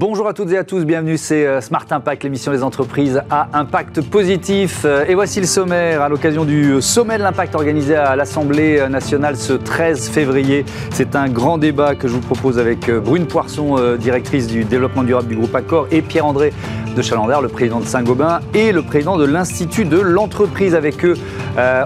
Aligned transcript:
Bonjour 0.00 0.28
à 0.28 0.32
toutes 0.32 0.50
et 0.52 0.56
à 0.56 0.64
tous, 0.64 0.86
bienvenue, 0.86 1.18
c'est 1.18 1.46
euh, 1.46 1.60
Smart 1.60 1.84
Impact, 1.90 2.24
l'émission 2.24 2.52
des 2.52 2.62
entreprises 2.62 3.20
à 3.28 3.50
impact 3.52 4.00
positif. 4.00 4.86
Euh, 4.86 5.04
et 5.06 5.14
voici 5.14 5.40
le 5.40 5.46
sommaire 5.46 6.00
à 6.00 6.08
l'occasion 6.08 6.46
du 6.46 6.80
sommet 6.80 7.18
de 7.18 7.22
l'impact 7.22 7.54
organisé 7.54 7.96
à 7.96 8.16
l'Assemblée 8.16 8.88
nationale 8.88 9.36
ce 9.36 9.52
13 9.52 10.08
février. 10.08 10.64
C'est 10.90 11.16
un 11.16 11.28
grand 11.28 11.58
débat 11.58 11.96
que 11.96 12.08
je 12.08 12.14
vous 12.14 12.22
propose 12.22 12.58
avec 12.58 12.88
euh, 12.88 12.98
Brune 12.98 13.26
Poisson, 13.26 13.76
directrice 13.98 14.46
du 14.46 14.64
développement 14.64 15.02
durable 15.02 15.28
du 15.28 15.36
groupe 15.36 15.54
Accor, 15.54 15.86
et 15.90 16.00
Pierre-André 16.00 16.54
de 16.94 17.02
Chalandard, 17.02 17.42
le 17.42 17.48
président 17.48 17.80
de 17.80 17.84
Saint-Gobain 17.84 18.40
et 18.54 18.72
le 18.72 18.82
président 18.82 19.16
de 19.16 19.24
l'Institut 19.24 19.84
de 19.84 19.98
l'entreprise. 19.98 20.74
Avec 20.74 21.04
eux, 21.04 21.14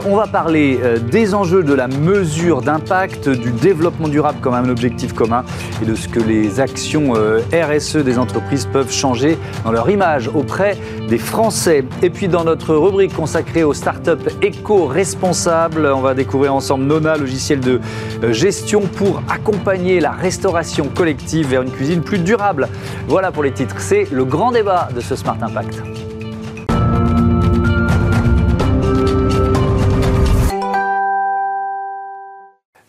on 0.06 0.16
va 0.16 0.26
parler 0.26 0.78
des 1.10 1.34
enjeux 1.34 1.62
de 1.62 1.74
la 1.74 1.88
mesure 1.88 2.62
d'impact, 2.62 3.28
du 3.28 3.50
développement 3.50 4.08
durable 4.08 4.38
comme 4.40 4.54
un 4.54 4.68
objectif 4.68 5.12
commun 5.12 5.44
et 5.82 5.84
de 5.84 5.94
ce 5.94 6.08
que 6.08 6.20
les 6.20 6.60
actions 6.60 7.14
RSE 7.52 7.96
des 7.96 8.18
entreprises 8.18 8.66
peuvent 8.66 8.92
changer 8.92 9.38
dans 9.64 9.72
leur 9.72 9.88
image 9.90 10.28
auprès 10.32 10.76
des 11.08 11.18
Français. 11.18 11.84
Et 12.02 12.10
puis 12.10 12.28
dans 12.28 12.44
notre 12.44 12.74
rubrique 12.74 13.14
consacrée 13.14 13.64
aux 13.64 13.74
startups 13.74 14.30
éco-responsables, 14.42 15.86
on 15.86 16.00
va 16.00 16.14
découvrir 16.14 16.54
ensemble 16.54 16.84
Nona, 16.84 17.16
logiciel 17.16 17.60
de 17.60 17.80
euh, 18.22 18.32
gestion 18.32 18.82
pour 18.82 19.22
accompagner 19.28 20.00
la 20.00 20.10
restauration 20.10 20.88
collective 20.94 21.48
vers 21.48 21.62
une 21.62 21.70
cuisine 21.70 22.02
plus 22.02 22.18
durable. 22.18 22.68
Voilà 23.06 23.30
pour 23.30 23.42
les 23.42 23.52
titres. 23.52 23.76
C'est 23.80 24.10
le 24.10 24.24
grand 24.24 24.52
débat 24.52 24.88
de 24.94 25.00
ce 25.00 25.14
Smart 25.14 25.36
Impact. 25.40 26.03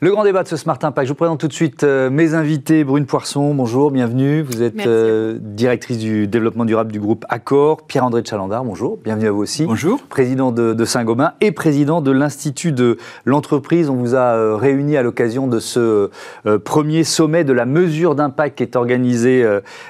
Le 0.06 0.12
grand 0.12 0.24
débat 0.24 0.44
de 0.44 0.48
ce 0.48 0.56
Smart 0.56 0.78
Impact. 0.80 1.08
Je 1.08 1.14
vous 1.14 1.18
présente 1.18 1.40
tout 1.40 1.48
de 1.48 1.54
suite 1.54 1.84
euh, 1.84 2.12
mes 2.12 2.36
invités. 2.36 2.84
Brune 2.84 3.08
Poisson, 3.08 3.56
bonjour, 3.56 3.90
bienvenue. 3.90 4.44
Vous 4.44 4.62
êtes 4.62 4.86
euh, 4.86 5.40
directrice 5.42 5.98
du 5.98 6.28
développement 6.28 6.66
durable 6.66 6.92
du 6.92 7.00
groupe 7.00 7.26
Accor. 7.28 7.88
Pierre-André 7.88 8.22
Chalandard, 8.24 8.64
bonjour, 8.64 9.00
bienvenue 9.04 9.30
à 9.30 9.32
vous 9.32 9.42
aussi. 9.42 9.66
Bonjour. 9.66 10.00
Président 10.04 10.52
de, 10.52 10.86
Saint-Gobain 10.86 11.34
et 11.42 11.52
président 11.52 12.02
de 12.02 12.12
l'Institut 12.12 12.72
de 12.72 13.00
l'entreprise. 13.26 13.90
On 13.90 13.96
vous 13.96 14.14
a 14.14 14.36
euh, 14.36 14.56
réunis 14.56 14.96
à 14.96 15.02
l'occasion 15.02 15.48
de 15.48 15.58
ce 15.58 16.12
premier 16.64 17.04
sommet 17.04 17.44
de 17.44 17.54
la 17.54 17.66
mesure 17.66 18.14
d'impact 18.14 18.60
qui 18.60 18.62
est 18.62 18.76
organisé 18.76 19.44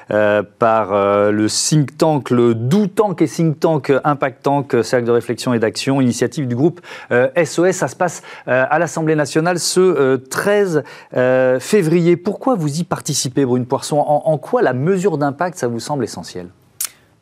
par 0.08 0.92
le 1.30 1.46
think 1.48 1.98
tank, 1.98 2.30
le 2.30 2.54
Do 2.54 2.86
Tank 2.86 3.20
et 3.20 3.28
think 3.28 3.60
tank 3.60 3.92
Impact 4.02 4.42
Tank, 4.42 4.76
cercle 4.82 5.04
de 5.04 5.10
réflexion 5.10 5.52
et 5.52 5.58
d'action, 5.58 6.00
initiative 6.00 6.48
du 6.48 6.56
groupe 6.56 6.80
SOS. 7.10 7.72
Ça 7.72 7.88
se 7.88 7.96
passe 7.96 8.22
à 8.46 8.78
l'Assemblée 8.78 9.14
nationale 9.14 9.58
ce 9.58 10.05
13 10.14 10.84
euh, 11.14 11.58
février. 11.58 12.16
Pourquoi 12.16 12.54
vous 12.54 12.80
y 12.80 12.84
participez, 12.84 13.44
Brune 13.44 13.66
Poisson? 13.66 13.96
En 13.98 14.38
quoi 14.38 14.62
la 14.62 14.72
mesure 14.72 15.18
d'impact, 15.18 15.58
ça 15.58 15.66
vous 15.66 15.80
semble 15.80 16.04
essentiel? 16.04 16.48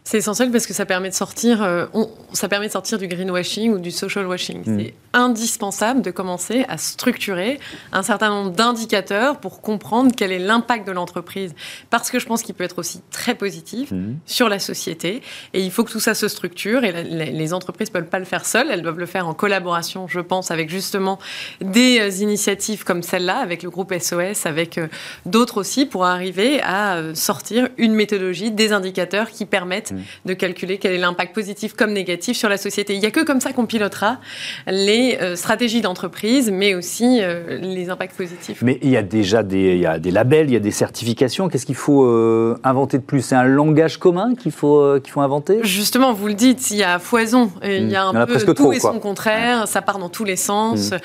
C'est 0.06 0.19
essentiel 0.19 0.50
parce 0.50 0.66
que 0.66 0.74
ça 0.74 0.84
permet 0.84 1.08
de 1.08 1.14
sortir, 1.14 1.62
euh, 1.62 1.86
ça 2.34 2.47
permet 2.47 2.66
de 2.66 2.72
sortir 2.72 2.98
du 2.98 3.08
greenwashing 3.08 3.72
ou 3.72 3.78
du 3.78 3.91
social 3.91 4.27
washing. 4.27 4.61
Mm. 4.61 4.78
C'est 4.78 4.94
indispensable 5.14 6.02
de 6.02 6.11
commencer 6.11 6.66
à 6.69 6.77
structurer 6.77 7.58
un 7.91 8.02
certain 8.02 8.28
nombre 8.28 8.50
d'indicateurs 8.50 9.41
pour 9.41 9.62
comprendre 9.62 10.12
quel 10.14 10.30
est 10.30 10.38
l'impact 10.38 10.86
de 10.86 10.92
l'entreprise. 10.92 11.55
Parce 11.88 12.11
que 12.11 12.19
je 12.19 12.27
pense 12.27 12.42
qu'il 12.42 12.55
peut 12.55 12.64
être 12.64 12.78
aussi 12.80 13.00
très 13.11 13.34
positif 13.34 13.92
mm. 13.92 14.16
sur 14.27 14.50
la 14.50 14.58
société. 14.58 15.22
Et 15.55 15.62
il 15.62 15.70
faut 15.70 15.84
que 15.84 15.92
tout 15.92 16.00
ça 16.00 16.12
se 16.12 16.28
structure. 16.28 16.84
Et 16.84 16.92
les 17.02 17.55
entreprises 17.55 17.89
ne 17.89 17.94
peuvent 17.94 18.11
pas 18.11 18.18
le 18.18 18.27
faire 18.27 18.44
seules. 18.44 18.70
Elles 18.70 18.83
doivent 18.83 18.98
le 18.98 19.06
faire 19.06 19.27
en 19.27 19.33
collaboration, 19.33 20.06
je 20.06 20.20
pense, 20.20 20.50
avec 20.50 20.68
justement 20.68 21.18
des 21.62 21.98
euh, 22.00 22.22
initiatives 22.22 22.84
comme 22.84 23.02
celle-là, 23.02 23.39
avec 23.39 23.62
le 23.62 23.70
groupe 23.70 23.94
SOS, 23.98 24.44
avec 24.44 24.77
euh, 24.77 24.89
d'autres 25.24 25.56
aussi, 25.56 25.86
pour 25.86 26.05
arriver 26.05 26.61
à 26.61 27.14
sortir 27.14 27.70
une 27.79 27.95
méthodologie, 27.95 28.50
des 28.50 28.73
indicateurs 28.73 29.30
qui 29.30 29.46
permettent 29.46 29.93
de 30.24 30.34
calculer 30.34 30.78
quel 30.78 30.92
est 30.92 30.98
l'impact 30.98 31.34
positif 31.34 31.74
comme 31.74 31.92
négatif 31.92 32.36
sur 32.36 32.48
la 32.48 32.56
société. 32.56 32.94
Il 32.94 33.00
n'y 33.00 33.06
a 33.06 33.10
que 33.10 33.24
comme 33.24 33.40
ça 33.40 33.52
qu'on 33.52 33.66
pilotera 33.66 34.18
les 34.66 35.18
euh, 35.20 35.36
stratégies 35.36 35.80
d'entreprise, 35.80 36.50
mais 36.50 36.74
aussi 36.74 37.20
euh, 37.20 37.58
les 37.60 37.90
impacts 37.90 38.16
positifs. 38.16 38.62
Mais 38.62 38.78
il 38.82 38.90
y 38.90 38.96
a 38.96 39.02
déjà 39.02 39.42
des, 39.42 39.74
il 39.74 39.80
y 39.80 39.86
a 39.86 39.98
des 39.98 40.10
labels, 40.10 40.48
il 40.48 40.52
y 40.52 40.56
a 40.56 40.60
des 40.60 40.70
certifications. 40.70 41.48
Qu'est-ce 41.48 41.66
qu'il 41.66 41.74
faut 41.74 42.05
euh, 42.05 42.58
inventer 42.64 42.98
de 42.98 43.02
plus? 43.02 43.22
C'est 43.22 43.34
un 43.34 43.44
langage 43.44 43.98
commun 43.98 44.34
qu'il 44.34 44.52
faut, 44.52 45.00
qu'il 45.00 45.12
faut 45.12 45.20
inventer? 45.20 45.60
Justement, 45.62 46.12
vous 46.12 46.28
le 46.28 46.34
dites, 46.34 46.70
il 46.70 46.78
y 46.78 46.82
a 46.82 46.98
foison. 46.98 47.50
Il 47.62 47.90
y 47.90 47.96
a 47.96 48.12
hmm. 48.12 48.16
un 48.16 48.26
peu 48.26 48.55
tout 48.55 48.72
et 48.72 48.80
son 48.80 48.98
contraire. 48.98 49.66
Ça 49.68 49.82
part 49.82 49.98
dans 49.98 50.08
tous 50.08 50.24
les 50.24 50.36
sens. 50.36 50.90
Hmm. 50.90 50.96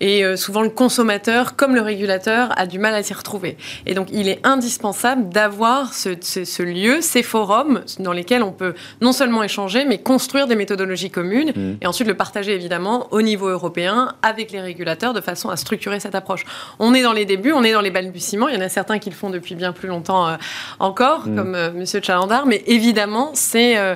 Et 0.00 0.36
souvent, 0.36 0.62
le 0.62 0.70
consommateur, 0.70 1.56
comme 1.56 1.74
le 1.74 1.82
régulateur, 1.82 2.50
a 2.56 2.66
du 2.66 2.78
mal 2.78 2.94
à 2.94 3.02
s'y 3.02 3.14
retrouver. 3.14 3.56
Et 3.86 3.94
donc, 3.94 4.08
il 4.12 4.28
est 4.28 4.40
indispensable 4.44 5.28
d'avoir 5.28 5.94
ce, 5.94 6.10
ce 6.20 6.62
lieu, 6.62 7.00
ces 7.00 7.22
forums 7.22 7.82
dans 7.98 8.12
lesquels 8.12 8.35
on 8.42 8.52
peut 8.52 8.74
non 9.00 9.12
seulement 9.12 9.42
échanger, 9.42 9.84
mais 9.84 9.98
construire 9.98 10.46
des 10.46 10.56
méthodologies 10.56 11.10
communes 11.10 11.52
mmh. 11.54 11.76
et 11.82 11.86
ensuite 11.86 12.08
le 12.08 12.14
partager 12.14 12.52
évidemment 12.52 13.08
au 13.10 13.22
niveau 13.22 13.48
européen 13.48 14.14
avec 14.22 14.52
les 14.52 14.60
régulateurs 14.60 15.12
de 15.12 15.20
façon 15.20 15.48
à 15.48 15.56
structurer 15.56 16.00
cette 16.00 16.14
approche. 16.14 16.44
On 16.78 16.94
est 16.94 17.02
dans 17.02 17.12
les 17.12 17.24
débuts, 17.24 17.52
on 17.52 17.64
est 17.64 17.72
dans 17.72 17.80
les 17.80 17.90
balbutiements. 17.90 18.48
Il 18.48 18.54
y 18.54 18.58
en 18.58 18.64
a 18.64 18.68
certains 18.68 18.98
qui 18.98 19.10
le 19.10 19.16
font 19.16 19.30
depuis 19.30 19.54
bien 19.54 19.72
plus 19.72 19.88
longtemps 19.88 20.28
euh, 20.28 20.36
encore, 20.78 21.26
mmh. 21.26 21.36
comme 21.36 21.54
M. 21.54 21.54
Euh, 21.54 21.70
Monsieur 21.72 22.00
Chalandard, 22.02 22.46
mais 22.46 22.62
évidemment, 22.66 23.30
c'est 23.34 23.76
euh, 23.76 23.94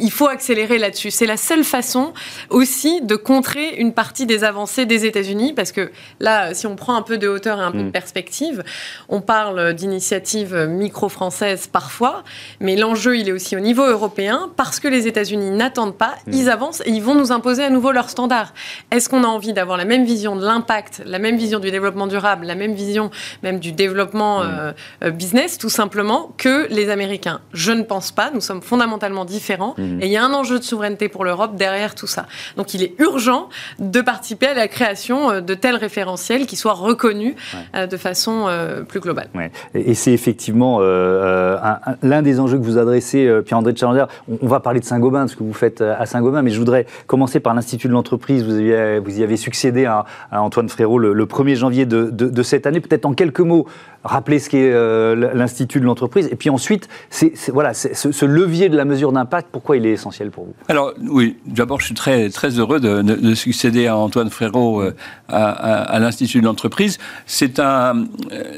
il 0.00 0.10
faut 0.10 0.26
accélérer 0.26 0.78
là-dessus. 0.78 1.10
C'est 1.10 1.26
la 1.26 1.36
seule 1.36 1.64
façon 1.64 2.12
aussi 2.50 3.00
de 3.02 3.16
contrer 3.16 3.76
une 3.76 3.92
partie 3.92 4.26
des 4.26 4.44
avancées 4.44 4.86
des 4.86 5.04
États-Unis, 5.04 5.52
parce 5.52 5.72
que 5.72 5.90
là, 6.20 6.54
si 6.54 6.66
on 6.66 6.76
prend 6.76 6.96
un 6.96 7.02
peu 7.02 7.18
de 7.18 7.28
hauteur 7.28 7.60
et 7.60 7.62
un 7.62 7.70
peu 7.70 7.78
de 7.78 7.84
mmh. 7.84 7.92
perspective, 7.92 8.64
on 9.08 9.20
parle 9.20 9.74
d'initiatives 9.74 10.56
micro-françaises 10.68 11.66
parfois, 11.66 12.24
mais 12.60 12.76
l'enjeu, 12.76 13.18
il 13.18 13.28
est 13.28 13.32
aussi 13.32 13.56
au 13.56 13.60
niveau 13.60 13.77
européen, 13.86 14.50
parce 14.56 14.80
que 14.80 14.88
les 14.88 15.06
États-Unis 15.06 15.50
n'attendent 15.50 15.96
pas, 15.96 16.14
hmm. 16.26 16.32
ils 16.32 16.50
avancent 16.50 16.82
et 16.86 16.90
ils 16.90 17.02
vont 17.02 17.14
nous 17.14 17.32
imposer 17.32 17.64
à 17.64 17.70
nouveau 17.70 17.92
leurs 17.92 18.10
standards. 18.10 18.52
Est-ce 18.90 19.08
qu'on 19.08 19.24
a 19.24 19.26
envie 19.26 19.52
d'avoir 19.52 19.76
la 19.76 19.84
même 19.84 20.04
vision 20.04 20.36
de 20.36 20.44
l'impact, 20.44 21.02
la 21.06 21.18
même 21.18 21.36
vision 21.36 21.58
du 21.58 21.70
développement 21.70 22.06
durable, 22.06 22.46
la 22.46 22.54
même 22.54 22.72
vision 22.72 23.10
même 23.42 23.58
du 23.58 23.72
développement 23.72 24.40
hmm. 24.40 24.46
euh, 24.46 24.72
euh, 25.04 25.10
business, 25.10 25.58
tout 25.58 25.68
simplement, 25.68 26.32
que 26.36 26.66
les 26.70 26.90
Américains? 26.90 27.40
Je 27.52 27.72
ne 27.72 27.82
pense 27.82 28.12
pas. 28.12 28.30
Nous 28.32 28.40
sommes 28.40 28.62
fondamentalement 28.62 29.24
différents 29.24 29.74
hmm. 29.78 30.02
et 30.02 30.06
il 30.06 30.12
y 30.12 30.16
a 30.16 30.24
un 30.24 30.32
enjeu 30.32 30.58
de 30.58 30.64
souveraineté 30.64 31.08
pour 31.08 31.24
l'Europe 31.24 31.56
derrière 31.56 31.94
tout 31.94 32.06
ça. 32.06 32.26
Donc 32.56 32.74
il 32.74 32.82
est 32.82 32.94
urgent 32.98 33.48
de 33.78 34.00
participer 34.00 34.46
à 34.46 34.54
la 34.54 34.68
création 34.68 35.30
euh, 35.30 35.40
de 35.40 35.54
tels 35.54 35.76
référentiels 35.76 36.46
qui 36.46 36.56
soient 36.56 36.72
reconnus 36.72 37.34
de 37.74 37.96
façon 37.96 38.48
plus 38.88 39.00
globale. 39.00 39.28
Et, 39.74 39.94
c'est 39.94 40.12
effectivement 40.12 40.80
l'un 40.80 42.22
des 42.22 42.40
enjeux 42.40 42.58
que 42.58 42.62
vous 42.62 42.78
adressez, 42.78 43.28
Pierre-André 43.44 43.67
on, 43.82 44.46
va 44.46 44.60
parler 44.60 44.80
de 44.80 44.84
Saint-Gobain, 44.84 45.24
de 45.24 45.30
ce 45.30 45.36
que 45.36 45.42
vous 45.42 45.52
faites 45.52 45.80
euh, 45.80 45.94
à 45.98 46.06
Saint-Gobain, 46.06 46.42
mais 46.42 46.50
je 46.50 46.58
voudrais 46.58 46.86
commencer 47.06 47.40
par 47.40 47.54
l'Institut 47.54 47.88
de 47.88 47.92
l'entreprise. 47.92 48.44
Vous, 48.44 48.58
y 48.60 49.22
avez 49.22 49.36
succédé 49.36 49.84
à, 49.84 50.04
Antoine 50.32 50.68
Frérot 50.68 50.98
le, 50.98 51.26
1er 51.26 51.54
janvier 51.56 51.86
de, 51.86 52.42
cette 52.42 52.66
année. 52.66 52.80
Peut-être 52.80 53.06
en 53.06 53.14
quelques 53.14 53.40
mots, 53.40 53.66
rappeler 54.04 54.38
ce 54.38 54.48
qu'est 54.48 54.70
euh, 54.72 55.32
l'Institut 55.34 55.80
de 55.80 55.84
l'entreprise. 55.84 56.28
Et 56.30 56.36
puis 56.36 56.50
ensuite, 56.50 56.88
voilà, 57.52 57.74
ce, 57.74 58.24
levier 58.24 58.68
de 58.68 58.76
la 58.76 58.84
mesure 58.84 59.12
d'impact, 59.12 59.48
pourquoi 59.50 59.76
il 59.76 59.86
est 59.86 59.92
essentiel 59.92 60.30
pour 60.30 60.44
vous? 60.44 60.54
Alors, 60.68 60.92
oui, 61.08 61.36
d'abord, 61.46 61.80
je 61.80 61.86
suis 61.86 61.94
très, 61.94 62.28
heureux 62.58 62.80
de, 62.80 63.34
succéder 63.34 63.86
à 63.86 63.96
Antoine 63.96 64.30
Frérot 64.30 64.82
euh, 64.82 64.94
à, 65.28 65.98
l'Institut 65.98 66.40
de 66.40 66.46
l'entreprise. 66.46 66.98
C'est, 67.26 67.58
un, 67.58 68.04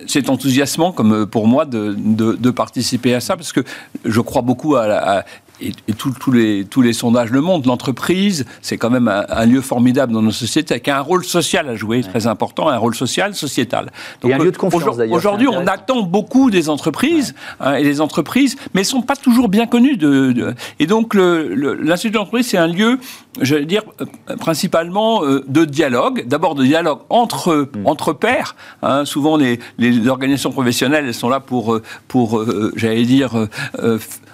c'est 0.06 0.30
enthousiasmant, 0.30 0.92
comme 0.92 1.26
pour 1.26 1.46
moi, 1.46 1.64
de, 1.64 1.94
de, 1.96 2.50
participer 2.50 3.14
à 3.14 3.20
ça, 3.20 3.36
parce 3.36 3.52
que 3.52 3.60
je 4.04 4.20
crois 4.20 4.42
beaucoup 4.42 4.76
à, 4.76 4.82
à, 5.00 5.24
et, 5.62 5.72
tous 5.96 6.30
les, 6.30 6.64
tous 6.64 6.82
les 6.82 6.92
sondages 6.92 7.30
le 7.30 7.40
montrent, 7.40 7.68
l'entreprise, 7.68 8.46
c'est 8.62 8.78
quand 8.78 8.90
même 8.90 9.08
un, 9.08 9.46
lieu 9.46 9.60
formidable 9.60 10.12
dans 10.12 10.22
nos 10.22 10.30
sociétés, 10.30 10.74
avec 10.74 10.88
un 10.88 11.00
rôle 11.00 11.24
social 11.24 11.68
à 11.68 11.76
jouer, 11.76 12.02
très 12.02 12.26
important, 12.26 12.68
un 12.68 12.78
rôle 12.78 12.94
social, 12.94 13.34
sociétal. 13.34 13.90
Donc, 14.20 14.30
et 14.30 14.34
un 14.34 14.38
lieu 14.38 14.52
de 14.52 14.56
confiance 14.56 14.96
d'ailleurs. 14.96 15.16
Aujourd'hui, 15.16 15.48
on 15.48 15.66
attend 15.66 16.02
beaucoup 16.02 16.50
des 16.50 16.68
entreprises, 16.68 17.34
hein, 17.60 17.74
et 17.74 17.84
les 17.84 18.00
entreprises, 18.00 18.56
mais 18.74 18.80
elles 18.80 18.86
ne 18.86 18.90
sont 18.90 19.02
pas 19.02 19.16
toujours 19.16 19.48
bien 19.48 19.66
connues. 19.66 19.96
De, 19.96 20.54
et 20.78 20.86
donc, 20.86 21.14
l'Institut 21.14 22.14
d'entreprise, 22.14 22.48
c'est 22.48 22.58
un 22.58 22.66
lieu, 22.66 22.98
je 23.40 23.56
vais 23.56 23.66
dire, 23.66 23.82
euh, 24.00 24.36
principalement 24.36 25.24
euh, 25.24 25.44
de 25.48 25.64
dialogue. 25.64 26.26
D'abord, 26.26 26.54
de 26.54 26.64
dialogue 26.64 27.00
entre, 27.10 27.68
mm. 27.74 27.86
entre 27.86 28.12
pairs. 28.12 28.56
Hein. 28.82 29.04
souvent, 29.04 29.36
les, 29.36 29.58
les, 29.78 30.08
organisations 30.08 30.52
professionnelles, 30.52 31.04
elles 31.06 31.14
sont 31.14 31.28
là 31.28 31.40
pour, 31.40 31.74
euh, 31.74 31.82
pour 32.08 32.44
j'allais 32.76 33.04
dire, 33.04 33.48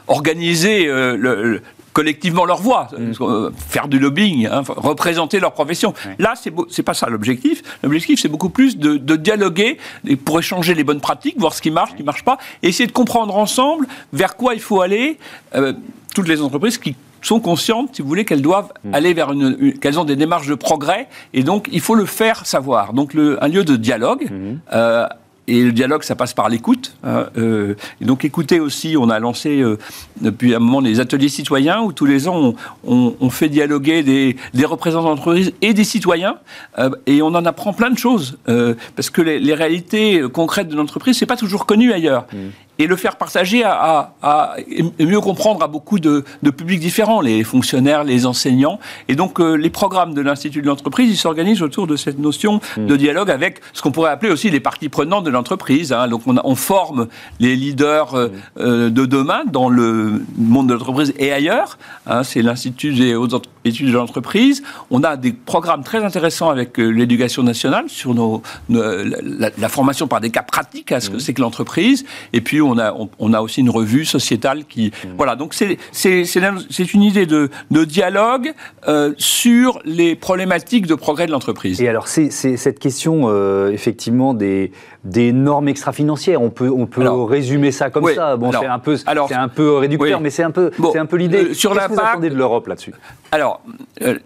organiser 0.08 0.86
euh, 0.86 1.16
le, 1.16 1.62
collectivement 1.96 2.44
leur 2.44 2.60
voix, 2.60 2.88
mm. 2.92 3.12
euh, 3.22 3.50
faire 3.56 3.88
du 3.88 3.98
lobbying, 3.98 4.46
hein, 4.46 4.62
représenter 4.66 5.40
leur 5.40 5.52
profession. 5.52 5.94
Là, 6.18 6.34
c'est 6.36 6.52
c'est 6.68 6.82
pas 6.82 6.92
ça 6.92 7.08
l'objectif. 7.08 7.62
L'objectif, 7.82 8.20
c'est 8.20 8.28
beaucoup 8.28 8.50
plus 8.50 8.76
de, 8.76 9.16
dialoguer 9.16 9.78
pour 10.26 10.38
échanger 10.38 10.74
les 10.74 10.84
bonnes 10.84 11.00
pratiques, 11.00 11.36
voir 11.38 11.54
ce 11.54 11.62
qui 11.62 11.70
marche, 11.70 11.92
ce 11.92 11.96
qui 11.96 12.02
marche 12.02 12.22
pas, 12.22 12.36
et 12.62 12.68
essayer 12.68 12.86
de 12.86 12.92
comprendre 12.92 13.34
ensemble 13.34 13.86
vers 14.12 14.36
quoi 14.36 14.52
il 14.52 14.60
faut 14.60 14.82
aller. 14.82 15.18
Euh, 15.54 15.72
toutes 16.14 16.28
les 16.28 16.42
entreprises 16.42 16.76
qui 16.76 16.96
sont 17.22 17.40
conscientes, 17.40 17.90
si 17.94 18.02
vous 18.02 18.08
voulez, 18.08 18.26
qu'elles 18.26 18.42
doivent 18.42 18.72
mm. 18.84 18.94
aller 18.94 19.14
vers 19.14 19.32
une, 19.32 19.78
qu'elles 19.78 19.98
ont 19.98 20.04
des 20.04 20.16
démarches 20.16 20.48
de 20.48 20.54
progrès, 20.54 21.08
et 21.32 21.42
donc 21.42 21.66
il 21.72 21.80
faut 21.80 21.94
le 21.94 22.04
faire 22.04 22.44
savoir. 22.44 22.92
Donc 22.92 23.14
le, 23.14 23.42
un 23.42 23.48
lieu 23.48 23.64
de 23.64 23.76
dialogue. 23.76 24.30
Mm-hmm 24.30 25.08
et 25.48 25.62
le 25.62 25.72
dialogue, 25.72 26.02
ça 26.02 26.16
passe 26.16 26.34
par 26.34 26.48
l'écoute. 26.48 26.94
Hein, 27.04 27.26
euh, 27.38 27.74
donc 28.00 28.24
écouter 28.24 28.60
aussi, 28.60 28.96
on 28.98 29.08
a 29.10 29.18
lancé 29.18 29.60
euh, 29.60 29.78
depuis 30.20 30.54
un 30.54 30.58
moment 30.58 30.82
des 30.82 31.00
ateliers 31.00 31.28
citoyens 31.28 31.80
où 31.82 31.92
tous 31.92 32.06
les 32.06 32.28
ans 32.28 32.54
on, 32.84 33.30
fait 33.30 33.48
dialoguer 33.48 34.02
des, 34.02 34.36
représentants 34.64 35.10
d'entreprises 35.10 35.52
et 35.62 35.74
des 35.74 35.84
citoyens 35.84 36.38
euh, 36.78 36.90
et 37.06 37.22
on 37.22 37.28
en 37.28 37.44
apprend 37.44 37.72
plein 37.72 37.90
de 37.90 37.98
choses 37.98 38.38
parce 38.44 39.10
que 39.10 39.20
les, 39.22 39.54
réalités 39.54 40.22
concrètes 40.32 40.68
de 40.68 40.76
l'entreprise 40.76 41.18
c'est 41.18 41.26
pas 41.26 41.36
toujours 41.36 41.66
connu 41.66 41.92
ailleurs. 41.92 42.26
Mmh 42.32 42.36
et 42.78 42.86
le 42.86 42.96
faire 42.96 43.16
partager 43.16 43.64
à, 43.64 44.14
à, 44.22 44.56
et 44.68 45.06
mieux 45.06 45.20
comprendre 45.20 45.62
à 45.62 45.68
beaucoup 45.68 45.98
de, 45.98 46.24
de, 46.42 46.50
publics 46.50 46.80
différents, 46.80 47.20
les 47.20 47.44
fonctionnaires, 47.44 48.04
les 48.04 48.26
enseignants. 48.26 48.78
Et 49.08 49.14
donc, 49.14 49.40
euh, 49.40 49.54
les 49.54 49.70
programmes 49.70 50.14
de 50.14 50.20
l'Institut 50.20 50.62
de 50.62 50.66
l'entreprise, 50.66 51.10
ils 51.10 51.16
s'organisent 51.16 51.62
autour 51.62 51.86
de 51.86 51.96
cette 51.96 52.18
notion 52.18 52.60
de 52.76 52.94
hmm. 52.94 52.96
dialogue 52.96 53.30
avec 53.30 53.60
ce 53.72 53.82
qu'on 53.82 53.92
pourrait 53.92 54.10
appeler 54.10 54.30
aussi 54.30 54.50
les 54.50 54.60
parties 54.60 54.88
prenantes 54.88 55.24
de 55.24 55.30
l'entreprise. 55.30 55.92
Hein. 55.92 56.08
Donc, 56.08 56.22
on, 56.26 56.36
on, 56.42 56.54
forme 56.54 57.08
les 57.40 57.56
leaders 57.56 58.14
euh, 58.14 58.28
hmm. 58.28 58.32
euh, 58.58 58.90
de 58.90 59.06
demain 59.06 59.42
dans 59.50 59.68
le 59.68 60.22
monde 60.36 60.68
de 60.68 60.74
l'entreprise 60.74 61.12
et 61.18 61.32
ailleurs. 61.32 61.78
Hein. 62.06 62.22
C'est 62.24 62.42
l'Institut 62.42 62.94
des 62.94 63.14
hautes 63.14 63.34
études 63.68 63.88
de 63.88 63.92
l'entreprise. 63.92 64.62
On 64.90 65.02
a 65.02 65.16
des 65.16 65.32
programmes 65.32 65.82
très 65.82 66.02
intéressants 66.04 66.50
avec 66.50 66.78
l'éducation 66.78 67.42
nationale 67.42 67.84
sur 67.88 68.14
nos, 68.14 68.42
la, 68.68 69.50
la, 69.56 69.68
formation 69.68 70.06
par 70.08 70.20
des 70.20 70.30
cas 70.30 70.42
pratiques 70.42 70.92
à 70.92 71.00
ce 71.00 71.10
que 71.10 71.16
hmm. 71.16 71.20
c'est 71.20 71.34
que 71.34 71.40
l'entreprise. 71.40 72.04
Et 72.32 72.40
puis, 72.40 72.60
on 72.60 72.78
a, 72.78 72.94
on, 73.18 73.32
a 73.32 73.40
aussi 73.40 73.60
une 73.60 73.70
revue 73.70 74.04
sociétale 74.04 74.64
qui... 74.64 74.86
Mmh. 74.86 75.08
Voilà, 75.16 75.36
donc 75.36 75.54
c'est 75.54 76.94
une 76.94 77.02
idée 77.02 77.26
de, 77.26 77.50
de 77.70 77.84
dialogue 77.84 78.52
euh, 78.88 79.12
sur 79.18 79.80
les 79.84 80.14
problématiques 80.14 80.86
de 80.86 80.94
progrès 80.94 81.26
de 81.26 81.32
l'entreprise. 81.32 81.80
Et 81.80 81.88
alors, 81.88 82.08
c'est 82.08 82.30
cette 82.30 82.78
question, 82.78 83.24
euh, 83.26 83.70
effectivement, 83.70 84.34
des, 84.34 84.72
des 85.06 85.32
normes 85.32 85.68
extra-financières. 85.68 86.42
On 86.42 86.50
peut, 86.50 86.70
on 86.70 86.86
peut 86.86 87.08
résumer 87.08 87.70
ça 87.70 87.90
comme 87.90 88.08
ça. 88.12 88.36
Bon, 88.36 88.50
c'est 88.52 88.66
un, 88.66 88.78
peu, 88.78 88.96
un 89.06 89.48
peu 89.48 89.76
réducteur, 89.76 90.20
mais 90.20 90.30
c'est 90.30 90.42
un 90.42 90.50
peu, 90.50 90.70
c'est 90.92 90.98
un 90.98 91.06
peu 91.06 91.16
l'idée. 91.16 91.50
Euh, 91.50 91.54
sur 91.54 91.74
la 91.74 91.88
part 91.88 92.20
de 92.20 92.28
l'Europe 92.28 92.66
là-dessus? 92.66 92.92
Alors, 93.32 93.62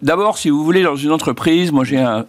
d'abord, 0.01 0.37
si 0.37 0.49
vous 0.49 0.63
voulez, 0.63 0.83
dans 0.83 0.95
une 0.95 1.11
entreprise, 1.11 1.71
moi 1.71 1.83
j'ai 1.83 1.99
un, 1.99 2.25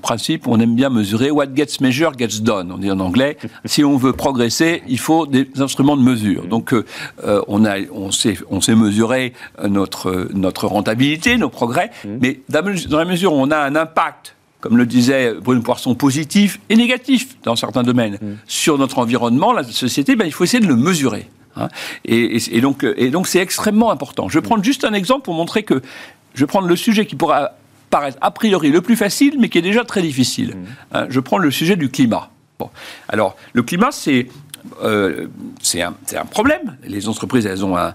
principe, 0.00 0.46
on 0.46 0.60
aime 0.60 0.76
bien 0.76 0.90
mesurer 0.90 1.32
what 1.32 1.46
gets 1.56 1.80
measured 1.80 2.16
gets 2.16 2.40
done, 2.40 2.70
on 2.70 2.78
dit 2.78 2.90
en 2.90 3.00
anglais. 3.00 3.36
si 3.64 3.82
on 3.82 3.96
veut 3.96 4.12
progresser, 4.12 4.82
il 4.86 4.98
faut 4.98 5.26
des 5.26 5.48
instruments 5.58 5.96
de 5.96 6.02
mesure. 6.02 6.46
Donc, 6.46 6.72
euh, 6.72 6.84
euh, 7.24 7.42
on, 7.48 7.64
a, 7.64 7.78
on, 7.92 8.12
sait, 8.12 8.36
on 8.48 8.60
sait 8.60 8.76
mesurer 8.76 9.32
notre, 9.68 10.28
notre 10.34 10.68
rentabilité, 10.68 11.36
nos 11.36 11.48
progrès, 11.48 11.90
mmh. 12.04 12.08
mais 12.20 12.40
dans 12.48 12.98
la 12.98 13.04
mesure 13.04 13.32
où 13.32 13.36
on 13.36 13.50
a 13.50 13.58
un 13.58 13.74
impact 13.74 14.36
comme 14.60 14.76
le 14.76 14.86
disait 14.86 15.34
Bruno 15.34 15.62
Poisson, 15.62 15.94
positif 15.94 16.60
et 16.68 16.76
négatif 16.76 17.36
dans 17.44 17.56
certains 17.56 17.82
domaines 17.82 18.18
mmh. 18.20 18.26
sur 18.46 18.78
notre 18.78 18.98
environnement, 18.98 19.52
la 19.52 19.64
société, 19.64 20.16
ben, 20.16 20.24
il 20.24 20.32
faut 20.32 20.44
essayer 20.44 20.62
de 20.62 20.68
le 20.68 20.76
mesurer. 20.76 21.28
Hein. 21.56 21.68
Et, 22.04 22.38
et, 22.56 22.60
donc, 22.60 22.84
et 22.96 23.10
donc, 23.10 23.28
c'est 23.28 23.40
extrêmement 23.40 23.90
important. 23.90 24.28
Je 24.28 24.38
vais 24.38 24.42
prendre 24.42 24.64
juste 24.64 24.84
un 24.84 24.94
exemple 24.94 25.24
pour 25.24 25.34
montrer 25.34 25.62
que 25.62 25.80
je 26.34 26.40
vais 26.40 26.46
prendre 26.46 26.68
le 26.68 26.76
sujet 26.76 27.06
qui 27.06 27.16
pourra 27.16 27.52
paraître 27.90 28.18
a 28.20 28.30
priori 28.30 28.70
le 28.70 28.82
plus 28.82 28.96
facile, 28.96 29.36
mais 29.38 29.48
qui 29.48 29.58
est 29.58 29.62
déjà 29.62 29.84
très 29.84 30.02
difficile. 30.02 30.56
Mmh. 30.56 30.96
Hein, 30.96 31.06
je 31.08 31.20
prends 31.20 31.38
le 31.38 31.50
sujet 31.50 31.76
du 31.76 31.88
climat. 31.88 32.30
Bon. 32.58 32.70
Alors, 33.08 33.36
le 33.52 33.62
climat, 33.62 33.92
c'est 33.92 34.26
euh, 34.82 35.26
c'est 35.62 35.82
un, 35.82 35.94
un, 36.14 36.24
problème. 36.24 36.76
Les 36.84 37.08
entreprises, 37.08 37.46
elles 37.46 37.64
ont 37.64 37.76
un, 37.76 37.94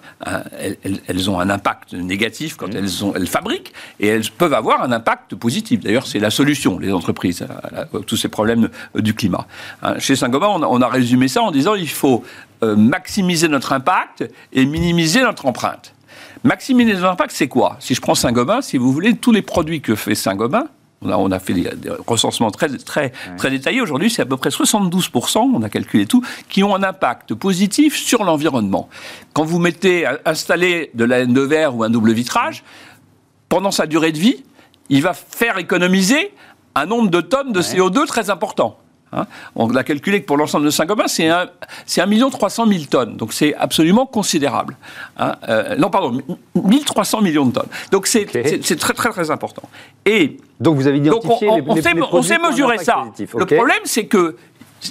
elles, 0.60 0.78
elles, 1.08 1.30
ont 1.30 1.40
un 1.40 1.50
impact 1.50 1.94
négatif 1.94 2.56
quand 2.56 2.68
mmh. 2.68 2.78
elles, 2.78 3.06
ont, 3.06 3.14
elles 3.16 3.28
fabriquent, 3.28 3.74
et 4.00 4.08
elles 4.08 4.30
peuvent 4.30 4.54
avoir 4.54 4.81
un 4.84 4.92
impact 4.92 5.36
positif. 5.36 5.81
D'ailleurs, 5.81 6.08
c'est 6.08 6.20
la 6.20 6.30
solution, 6.30 6.80
les 6.80 6.92
entreprises, 6.92 7.42
à, 7.44 7.86
tous 8.06 8.18
ces 8.18 8.30
problèmes 8.30 8.70
du 8.96 9.14
climat. 9.14 9.48
Hein, 9.81 10.00
chez 10.00 10.16
Saint-Gobain, 10.16 10.48
on, 10.48 10.64
on, 10.64 10.81
a 10.81 10.88
résumé 10.88 11.28
ça 11.28 11.42
en 11.42 11.52
disant 11.52 11.75
il 11.75 11.90
faut 11.90 12.24
euh, 12.64 12.75
maximiser 12.75 13.48
notre 13.48 13.74
impact 13.74 14.30
et 14.54 14.66
minimiser 14.66 15.22
notre 15.22 15.46
empreinte. 15.46 15.94
Maximiser 16.44 16.94
l'impact, 16.94 17.31
c'est 17.34 17.48
quoi? 17.48 17.78
Si 17.80 17.94
je 17.94 18.02
prends 18.02 18.16
Saint-Gobain, 18.16 18.62
si 18.62 18.78
vous 18.78 18.92
voulez, 18.92 19.16
tous 19.16 19.31
les 19.31 19.42
produits 19.42 19.81
que 19.81 19.96
fait 19.96 20.16
Saint-Gobain, 20.16 20.68
on 21.04 21.10
a, 21.10 21.18
on 21.18 21.32
a, 21.32 21.40
fait 21.40 21.54
des, 21.54 21.70
recensements 22.08 22.52
très, 22.52 22.70
très, 22.70 23.12
très 23.38 23.50
détaillés. 23.50 23.82
Aujourd'hui, 23.82 24.10
c'est 24.10 24.22
à 24.22 24.26
peu 24.26 24.38
près 24.38 24.50
72%, 24.50 25.38
on 25.38 25.62
a 25.62 25.70
calculé 25.70 26.06
tout, 26.06 26.24
qui 26.50 26.64
ont 26.64 26.76
un 26.76 26.84
impact 26.84 27.34
positif 27.34 27.96
sur 27.96 28.24
l'environnement. 28.24 28.90
Quand 29.34 29.44
vous 29.44 29.60
mettez, 29.60 30.06
installer 30.26 30.92
de 30.94 31.04
la 31.04 31.20
laine 31.20 31.34
de 31.34 31.42
verre 31.42 31.76
ou 31.76 31.84
un 31.84 31.90
double 31.90 32.14
vitrage, 32.14 32.64
pendant 33.50 33.72
sa 33.72 33.86
durée 33.86 34.12
de 34.12 34.20
vie, 34.20 34.44
il 34.90 35.02
va 35.02 35.14
faire 35.14 35.58
économiser 35.58 36.34
un 36.76 36.86
nombre 36.86 37.10
de 37.10 37.22
tonnes 37.22 37.52
de 37.52 37.62
CO2 37.62 38.06
très 38.08 38.30
important. 38.30 38.80
Hein. 39.15 39.25
on 39.56 39.74
a 39.75 39.83
calculé 39.83 40.21
que 40.21 40.25
pour 40.25 40.38
l'ensemble 40.38 40.65
de 40.65 40.69
Saint-Gobain, 40.71 41.07
c'est 41.07 41.27
1, 41.27 41.48
1 41.98 42.06
million 42.06 42.30
300 42.30 42.68
000 42.68 42.83
tonnes. 42.89 43.18
Donc 43.18 43.33
c'est 43.33 43.54
absolument 43.56 44.06
considérable. 44.06 44.77
Hein. 45.18 45.36
Euh, 45.50 45.75
non, 45.75 45.89
pardon, 45.89 46.21
1300 46.56 47.21
millions 47.21 47.45
de 47.45 47.54
tonnes. 47.54 47.69
Donc 47.92 48.07
c'est 48.07 48.25
très, 48.25 48.94
très, 48.94 49.10
très 49.10 49.31
important. 49.31 49.63
Et 50.06 50.38
donc 50.60 50.75
vous 50.75 50.88
avez 50.88 50.98
identifié 50.98 51.50
on, 51.50 51.63
on, 51.68 51.75
sait, 51.75 51.94
on 52.12 52.21
sait 52.21 52.39
mesurer 52.39 52.77
ça. 52.80 53.04
Le 53.38 53.45
problème, 53.45 53.81
c'est 53.86 54.06
que 54.06 54.36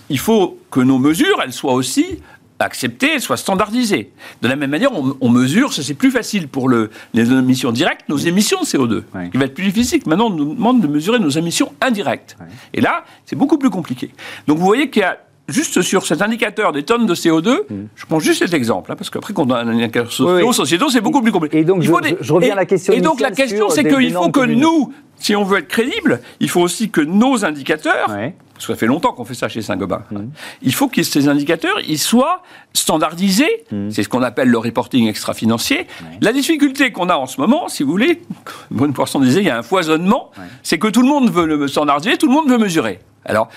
il 0.08 0.18
faut 0.18 0.58
que 0.70 0.80
nos 0.80 0.98
mesures, 0.98 1.40
elles 1.42 1.52
soient 1.52 1.74
aussi 1.74 2.20
acceptée, 2.64 3.18
soit 3.18 3.36
standardisée. 3.36 4.10
De 4.40 4.48
la 4.48 4.56
même 4.56 4.70
manière, 4.70 4.90
on, 5.20 5.28
mesure, 5.28 5.72
c'est 5.72 5.94
plus 5.94 6.10
facile 6.10 6.48
pour 6.48 6.68
le, 6.68 6.90
les 7.14 7.30
émissions 7.30 7.72
directes, 7.72 8.08
nos 8.08 8.16
émissions 8.16 8.60
de 8.60 8.66
CO2. 8.66 9.02
Il 9.32 9.38
va 9.38 9.46
être 9.46 9.54
plus 9.54 9.64
difficile 9.64 10.02
maintenant 10.06 10.26
on 10.26 10.30
nous 10.30 10.54
demande 10.54 10.80
de 10.80 10.86
mesurer 10.86 11.18
nos 11.18 11.30
émissions 11.30 11.72
indirectes. 11.80 12.36
Et 12.72 12.80
là, 12.80 13.04
c'est 13.26 13.36
beaucoup 13.36 13.58
plus 13.58 13.70
compliqué. 13.70 14.10
Donc 14.46 14.58
vous 14.58 14.64
voyez 14.64 14.90
qu'il 14.90 15.00
y 15.02 15.04
a 15.04 15.18
juste 15.52 15.82
sur 15.82 16.06
cet 16.06 16.22
indicateur 16.22 16.72
des 16.72 16.82
tonnes 16.82 17.06
de 17.06 17.14
CO2, 17.14 17.60
mm. 17.68 17.88
je 17.94 18.06
prends 18.06 18.20
juste 18.20 18.40
cet 18.40 18.54
exemple, 18.54 18.90
hein, 18.90 18.96
parce 18.96 19.10
qu'après 19.10 19.32
qu'on 19.32 19.48
a 19.50 19.58
un 19.58 19.68
indicateur 19.68 20.12
sociétal, 20.12 20.88
c'est 20.90 21.00
beaucoup 21.00 21.22
plus 21.22 21.32
compliqué. 21.32 21.58
Et 21.58 21.64
donc, 21.64 21.82
je, 21.82 21.92
reviens 22.32 22.52
à 22.52 22.56
la 22.56 22.66
question. 22.66 22.92
Et 22.92 23.00
donc 23.00 23.20
la 23.20 23.30
question, 23.30 23.68
c'est 23.68 23.84
qu'il 23.84 24.12
faut 24.12 24.30
que 24.30 24.44
nous, 24.46 24.92
si 25.16 25.36
on 25.36 25.44
veut 25.44 25.58
être 25.58 25.68
crédible, 25.68 26.20
il 26.40 26.48
faut 26.48 26.60
aussi 26.60 26.90
que 26.90 27.00
nos 27.00 27.44
indicateurs, 27.44 28.06
parce 28.06 28.66
que 28.66 28.72
ça 28.72 28.76
fait 28.76 28.86
longtemps 28.86 29.12
qu'on 29.12 29.24
fait 29.24 29.34
ça 29.34 29.48
chez 29.48 29.62
Saint-Gobain, 29.62 30.02
mmh. 30.10 30.18
il 30.62 30.74
faut 30.74 30.88
que 30.88 31.02
ces 31.02 31.28
indicateurs 31.28 31.78
ils 31.88 31.98
soient 31.98 32.42
standardisés. 32.72 33.64
Mmh. 33.70 33.90
C'est 33.90 34.02
ce 34.02 34.08
qu'on 34.08 34.22
appelle 34.22 34.48
le 34.48 34.58
reporting 34.58 35.08
extra-financier. 35.08 35.86
La 36.20 36.32
difficulté 36.32 36.92
qu'on 36.92 37.08
a 37.08 37.16
en 37.16 37.26
ce 37.26 37.40
moment, 37.40 37.68
si 37.68 37.82
vous 37.82 37.90
voulez, 37.90 38.22
Bonne 38.70 38.92
Poisson 38.92 39.20
disait, 39.20 39.40
il 39.40 39.46
y 39.46 39.50
a 39.50 39.58
un 39.58 39.62
foisonnement, 39.62 40.30
c'est 40.62 40.78
que 40.78 40.88
tout 40.88 41.02
le 41.02 41.08
monde 41.08 41.30
veut 41.30 41.46
le 41.46 41.68
standardiser, 41.68 42.16
tout 42.16 42.26
le 42.26 42.32
monde 42.32 42.48
veut 42.48 42.58
mesurer. 42.58 43.00
Alors, 43.24 43.48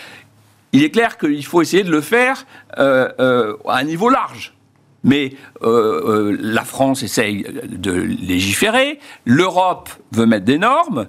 il 0.75 0.83
est 0.83 0.91
clair 0.91 1.17
qu'il 1.17 1.45
faut 1.45 1.61
essayer 1.61 1.83
de 1.83 1.91
le 1.91 2.01
faire 2.01 2.45
euh, 2.79 3.07
euh, 3.21 3.55
à 3.65 3.77
un 3.77 3.83
niveau 3.83 4.09
large. 4.09 4.53
Mais 5.05 5.33
euh, 5.61 6.35
la 6.41 6.65
France 6.65 7.01
essaye 7.01 7.45
de 7.69 7.91
légiférer, 7.91 8.99
l'Europe 9.23 9.89
veut 10.11 10.25
mettre 10.25 10.45
des 10.45 10.57
normes, 10.57 11.07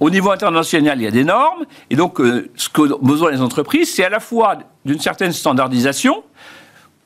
au 0.00 0.10
niveau 0.10 0.30
international 0.30 0.98
il 0.98 1.04
y 1.04 1.06
a 1.06 1.10
des 1.10 1.24
normes, 1.24 1.66
et 1.90 1.96
donc 1.96 2.18
ce 2.56 2.68
que 2.70 2.98
besoin 3.04 3.30
les 3.30 3.42
entreprises, 3.42 3.92
c'est 3.94 4.04
à 4.04 4.08
la 4.08 4.20
fois 4.20 4.56
d'une 4.86 5.00
certaine 5.00 5.32
standardisation, 5.32 6.24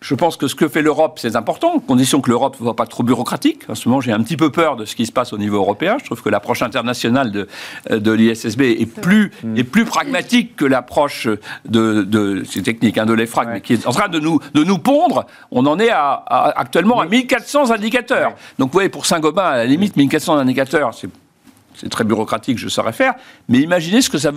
je 0.05 0.15
pense 0.15 0.37
que 0.37 0.49
ce 0.49 0.55
que 0.55 0.69
fait 0.69 0.83
l'Europe, 0.83 1.19
c'est 1.19 1.35
important, 1.35 1.79
à 1.79 1.81
condition 1.81 2.21
que 2.21 2.29
l'Europe 2.29 2.61
ne 2.61 2.67
soit 2.67 2.77
pas 2.77 2.85
trop 2.85 3.03
bureaucratique. 3.03 3.63
En 3.71 3.75
ce 3.75 3.89
moment, 3.89 4.03
j'ai 4.03 4.13
un 4.13 4.23
petit 4.23 4.37
peu 4.37 4.53
peur 4.53 4.77
de 4.77 4.85
ce 4.85 4.95
qui 4.95 5.07
se 5.07 5.13
passe 5.13 5.33
au 5.33 5.39
niveau 5.39 5.57
européen. 5.57 5.97
Je 5.99 6.05
trouve 6.05 6.23
que 6.23 6.29
l'approche 6.29 6.61
internationale 6.61 7.33
de, 7.33 7.49
de 7.91 8.13
l'ISSB 8.13 8.61
est 8.61 8.85
plus, 8.85 9.33
est 9.57 9.65
plus 9.65 9.87
pragmatique 9.87 10.57
que 10.57 10.67
l'approche 10.67 11.27
de, 11.65 12.03
de 12.03 12.43
c'est 12.47 12.61
technique, 12.61 12.99
hein, 12.99 13.07
de 13.07 13.15
l'EFRAG, 13.15 13.49
mais 13.51 13.61
qui 13.63 13.73
est 13.73 13.87
en 13.87 13.93
train 13.93 14.09
de 14.09 14.21
nous, 14.21 14.41
de 14.53 14.63
nous 14.63 14.77
pondre. 14.77 15.25
On 15.51 15.65
en 15.65 15.79
est 15.79 15.91
à, 15.91 16.23
actuellement 16.55 17.01
à 17.01 17.07
1400 17.07 17.71
indicateurs. 17.71 18.35
Donc, 18.59 18.69
vous 18.69 18.75
voyez, 18.75 18.91
pour 18.91 19.07
Saint-Gobain, 19.07 19.47
à 19.47 19.57
la 19.57 19.65
limite, 19.65 19.97
1400 19.97 20.37
indicateurs, 20.37 20.93
c'est 20.93 21.09
c'est 21.75 21.89
très 21.89 22.05
bureaucratique, 22.05 22.57
je 22.57 22.69
saurais 22.69 22.93
faire, 22.93 23.15
mais 23.49 23.59
imaginez 23.59 24.01
ce 24.01 24.09
que 24.09 24.19
ça 24.19 24.31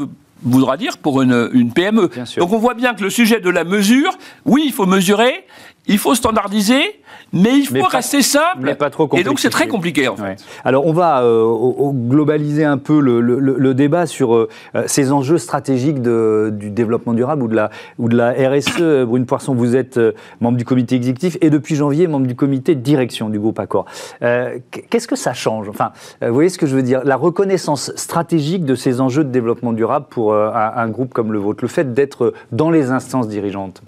voudra 0.43 0.77
dire 0.77 0.97
pour 0.97 1.21
une, 1.21 1.49
une 1.53 1.71
PME. 1.71 2.09
Donc 2.37 2.53
on 2.53 2.57
voit 2.57 2.73
bien 2.73 2.93
que 2.93 3.03
le 3.03 3.09
sujet 3.09 3.39
de 3.39 3.49
la 3.49 3.63
mesure, 3.63 4.11
oui, 4.45 4.63
il 4.65 4.73
faut 4.73 4.85
mesurer, 4.85 5.45
il 5.87 5.97
faut 5.97 6.15
standardiser, 6.15 7.01
mais 7.33 7.57
il 7.57 7.65
faut 7.65 7.85
rester 7.85 8.21
simple. 8.21 8.59
Mais 8.61 8.75
pas 8.75 8.89
trop 8.89 9.07
compliqué. 9.07 9.21
Et 9.21 9.23
donc 9.23 9.39
c'est 9.39 9.49
très 9.49 9.67
compliqué 9.67 10.07
en 10.07 10.15
fait. 10.15 10.43
Alors 10.65 10.85
on 10.85 10.93
va 10.93 11.23
euh, 11.23 11.91
globaliser 11.93 12.65
un 12.65 12.77
peu 12.77 12.99
le, 12.99 13.73
débat 13.73 14.05
sur 14.05 14.35
euh, 14.35 14.49
ces 14.85 15.11
enjeux 15.11 15.37
stratégiques 15.37 16.01
de, 16.01 16.51
du 16.53 16.71
développement 16.71 17.13
durable 17.13 17.43
ou 17.43 17.47
de 17.47 17.55
la, 17.55 17.69
ou 17.99 18.09
de 18.09 18.17
la 18.17 18.31
RSE. 18.31 19.05
Brune 19.07 19.25
Poisson, 19.25 19.53
vous 19.53 19.75
êtes 19.75 19.97
euh, 19.97 20.13
membre 20.41 20.57
du 20.57 20.65
comité 20.65 20.95
exécutif 20.95 21.37
et 21.41 21.49
depuis 21.49 21.75
janvier 21.75 22.07
membre 22.07 22.27
du 22.27 22.35
comité 22.35 22.75
de 22.75 22.81
direction 22.81 23.29
du 23.29 23.39
groupe 23.39 23.59
Accor. 23.59 23.85
Qu'est-ce 24.19 25.07
que 25.07 25.15
ça 25.15 25.33
change? 25.33 25.69
Enfin, 25.69 25.91
vous 26.21 26.33
voyez 26.33 26.49
ce 26.49 26.57
que 26.57 26.67
je 26.67 26.75
veux 26.75 26.83
dire? 26.83 27.01
La 27.03 27.15
reconnaissance 27.15 27.91
stratégique 27.95 28.65
de 28.65 28.75
ces 28.75 28.99
enjeux 29.01 29.23
de 29.23 29.29
développement 29.29 29.73
durable 29.73 30.07
pour 30.09 30.26
un, 30.33 30.73
un 30.75 30.89
groupe 30.89 31.13
comme 31.13 31.31
le 31.31 31.39
vôtre, 31.39 31.63
le 31.63 31.67
fait 31.67 31.93
d'être 31.93 32.33
dans 32.51 32.69
les 32.69 32.91
instances 32.91 33.27
dirigeantes. 33.27 33.81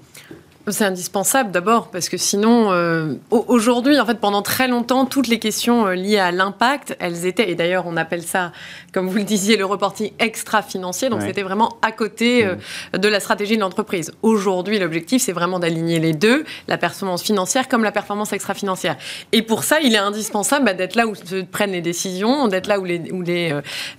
C'est 0.72 0.86
indispensable 0.86 1.52
d'abord 1.52 1.90
parce 1.90 2.10
que 2.10 2.18
sinon, 2.18 2.72
euh, 2.72 3.16
aujourd'hui, 3.32 4.00
en 4.00 4.06
fait, 4.06 4.20
pendant 4.20 4.42
très 4.42 4.68
longtemps, 4.68 5.06
toutes 5.06 5.28
les 5.28 5.40
questions 5.40 5.88
euh, 5.88 5.96
liées 5.96 6.20
à 6.20 6.32
l'impact, 6.32 6.96
elles 7.00 7.26
étaient, 7.26 7.50
et 7.50 7.56
d'ailleurs 7.56 7.86
on 7.88 7.98
appelle 7.98 8.22
ça, 8.22 8.52
comme 8.94 9.08
vous 9.08 9.18
le 9.18 9.24
disiez, 9.24 9.58
le 9.58 9.66
reporting 9.66 10.12
extra-financier, 10.20 11.10
donc 11.10 11.22
c'était 11.22 11.42
vraiment 11.42 11.78
à 11.82 11.92
côté 11.92 12.46
mmh. 12.46 12.98
de 12.98 13.08
la 13.08 13.20
stratégie 13.20 13.56
de 13.56 13.62
l'entreprise. 13.62 14.12
Aujourd'hui, 14.22 14.80
l'objectif, 14.80 15.22
c'est 15.22 15.32
vraiment 15.32 15.60
d'aligner 15.60 16.00
les 16.00 16.14
deux, 16.14 16.46
la 16.68 16.78
performance 16.78 17.24
financière 17.24 17.68
comme 17.68 17.84
la 17.84 17.92
performance 17.92 18.32
extra-financière. 18.32 18.98
Et 19.32 19.42
pour 19.42 19.64
ça, 19.64 19.80
il 19.82 19.96
est 19.96 19.98
indispensable 19.98 20.66
bah, 20.66 20.74
d'être 20.74 20.96
là 20.96 21.08
où 21.08 21.16
se 21.16 21.42
prennent 21.42 21.72
les 21.72 21.82
décisions, 21.82 22.48
d'être 22.48 22.68
là 22.68 22.80
où 22.80 22.86
les, 22.86 23.12
où 23.12 23.22
les 23.22 23.54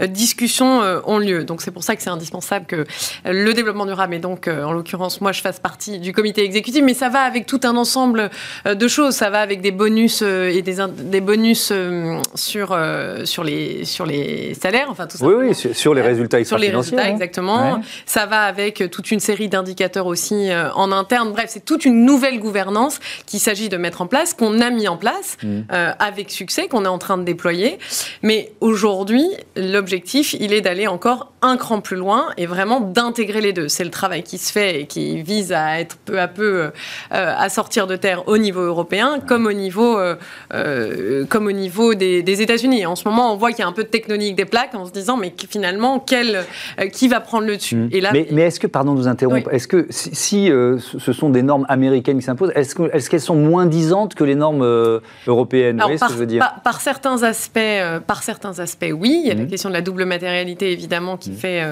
discussions 0.09 0.81
ont 1.05 1.19
lieu. 1.19 1.45
Donc 1.45 1.63
c'est 1.63 1.73
pour 1.73 1.83
ça 1.83 1.97
que 1.97 2.03
c'est 2.03 2.11
indispensable 2.11 2.67
que 2.67 2.85
le 3.25 3.53
développement 3.53 3.87
durable, 3.87 4.15
et 4.15 4.19
donc 4.19 4.49
en 4.49 4.73
l'occurrence, 4.73 5.21
moi 5.21 5.33
je 5.33 5.41
fasse 5.41 5.59
partie 5.59 5.99
du 5.99 6.13
comité 6.13 6.45
exécutif, 6.45 6.60
mais 6.83 6.95
ça 6.95 7.09
va 7.09 7.21
avec 7.21 7.47
tout 7.47 7.61
un 7.65 7.77
ensemble 7.77 8.31
euh, 8.67 8.75
de 8.75 8.89
choses. 8.89 9.15
Ça 9.15 9.31
va 9.31 9.41
avec 9.41 9.61
des 9.61 9.71
bonus 9.71 10.23
euh, 10.23 10.49
et 10.49 10.63
des, 10.63 10.77
des 10.99 11.21
bonus 11.21 11.71
euh, 11.73 12.21
sur, 12.35 12.79
sur, 13.25 13.45
les, 13.45 13.85
sur 13.85 14.07
les 14.07 14.55
salaires, 14.55 14.89
enfin 14.91 15.07
tout 15.07 15.19
ça. 15.19 15.27
Oui, 15.27 15.35
oui, 15.35 15.55
sur, 15.55 15.95
les 15.95 16.03
résultats 16.03 16.43
Sur 16.45 16.59
les 16.59 16.71
résultats, 16.71 17.05
hein. 17.05 17.11
exactement. 17.11 17.81
Ça 18.07 18.27
va 18.27 18.43
avec 18.43 18.91
toute 18.91 19.11
une 19.11 19.21
série 19.21 19.49
d'indicateurs 19.49 20.07
aussi 20.07 20.51
en 20.75 20.93
interne. 20.93 21.33
Bref, 21.33 21.47
c'est 21.49 21.65
toute 21.65 21.85
une 21.85 22.05
nouvelle 22.05 22.39
gouvernance 22.39 23.01
qu'il 23.27 23.41
s'agit 23.41 23.69
de 23.69 23.77
mettre 23.77 24.03
en 24.03 24.07
place, 24.07 24.35
qu'on 24.35 24.61
a 24.61 24.71
mis 24.71 24.89
en 24.89 24.97
place 24.97 25.37
mm. 25.43 25.61
avec 25.99 26.31
succès, 26.31 26.69
qu'on 26.69 26.85
est 26.85 26.89
en 26.89 26.99
train 26.99 27.19
de 27.19 27.25
déployer. 27.25 27.79
Mais 28.23 28.53
aujourd'hui, 28.61 29.27
l'objectif, 29.57 30.35
il 30.39 30.53
est 30.53 30.61
d'aller 30.61 30.87
encore 30.87 31.33
un 31.43 31.57
cran 31.57 31.81
plus 31.81 31.97
loin 31.97 32.29
et 32.37 32.47
vraiment 32.47 32.81
d'intégrer 32.81 33.41
les 33.41 33.53
deux. 33.53 33.69
C'est 33.69 33.85
le 33.85 33.91
travail 33.91 34.23
qui 34.23 34.39
se 34.39 34.53
fait 34.53 34.83
et 34.83 34.87
qui 34.87 35.23
vise 35.23 35.53
à 35.53 35.81
être 35.81 35.97
peu 35.97 36.21
à 36.21 36.29
peu 36.29 36.50
euh, 36.51 36.71
à 37.11 37.49
sortir 37.49 37.87
de 37.87 37.97
terre 37.97 38.29
au 38.29 38.39
niveau 38.39 38.61
européen, 38.61 39.19
comme 39.27 39.47
au 39.47 39.53
niveau, 39.53 39.99
euh, 39.99 40.17
euh, 40.55 41.25
comme 41.27 41.47
au 41.47 41.53
niveau 41.53 41.95
des, 41.95 42.43
États-Unis. 42.43 42.87
En 42.87 42.97
ce 42.97 43.07
moment, 43.09 43.33
on 43.33 43.37
voit 43.37 43.51
qu'il 43.51 43.61
y 43.61 43.63
a 43.63 43.67
un 43.67 43.73
peu 43.73 43.83
de 43.83 43.89
tectonique 43.89 44.37
des 44.37 44.45
plaques 44.45 44.75
en 44.75 44.87
se 44.87 44.93
disant, 44.93 45.17
mais 45.17 45.33
finalement, 45.51 45.99
quel, 45.99 46.45
qui 46.93 47.09
va 47.09 47.21
prendre 47.21 47.47
le 47.47 47.57
dessus 47.57 47.77
mmh. 47.77 47.89
Et 47.93 48.01
là, 48.01 48.11
mais, 48.13 48.29
mais 48.31 48.43
est-ce 48.43 48.61
que, 48.61 48.67
pardon 48.67 48.95
de 48.95 49.01
vous 49.01 49.09
interrompre, 49.09 49.53
est-ce 49.53 49.69
que 49.69 49.87
si, 49.91 50.47
ce 50.47 51.13
sont 51.13 51.31
des 51.31 51.43
normes 51.43 51.67
américaines 51.69 52.19
qui 52.19 52.25
s'imposent, 52.25 52.53
est-ce 52.55 52.75
qu'elles 52.75 52.95
est 52.95 53.19
sont 53.19 53.37
moins 53.37 53.67
disantes 53.67 54.15
que 54.15 54.25
les 54.25 54.35
normes 54.35 55.01
européennes? 55.27 55.77
Vous 55.77 55.83
voyez 55.83 55.99
ce 55.99 56.05
que 56.07 56.13
je 56.13 56.19
veux 56.19 56.27
dire? 56.27 56.49
par, 56.63 56.81
certains 56.81 57.23
aspects, 57.23 57.61
par 58.07 58.23
certains 58.23 58.59
aspects, 58.59 58.93
oui. 58.93 59.21
Il 59.25 59.29
y 59.29 59.31
a 59.31 59.35
la 59.35 59.43
mmh. 59.43 59.49
question 59.49 59.69
de 59.69 59.75
la 59.75 59.83
double 59.83 60.05
matérialité, 60.05 60.73
évidemment, 60.73 61.17
qui 61.17 61.31
mmh. 61.31 61.37
fait 61.37 61.63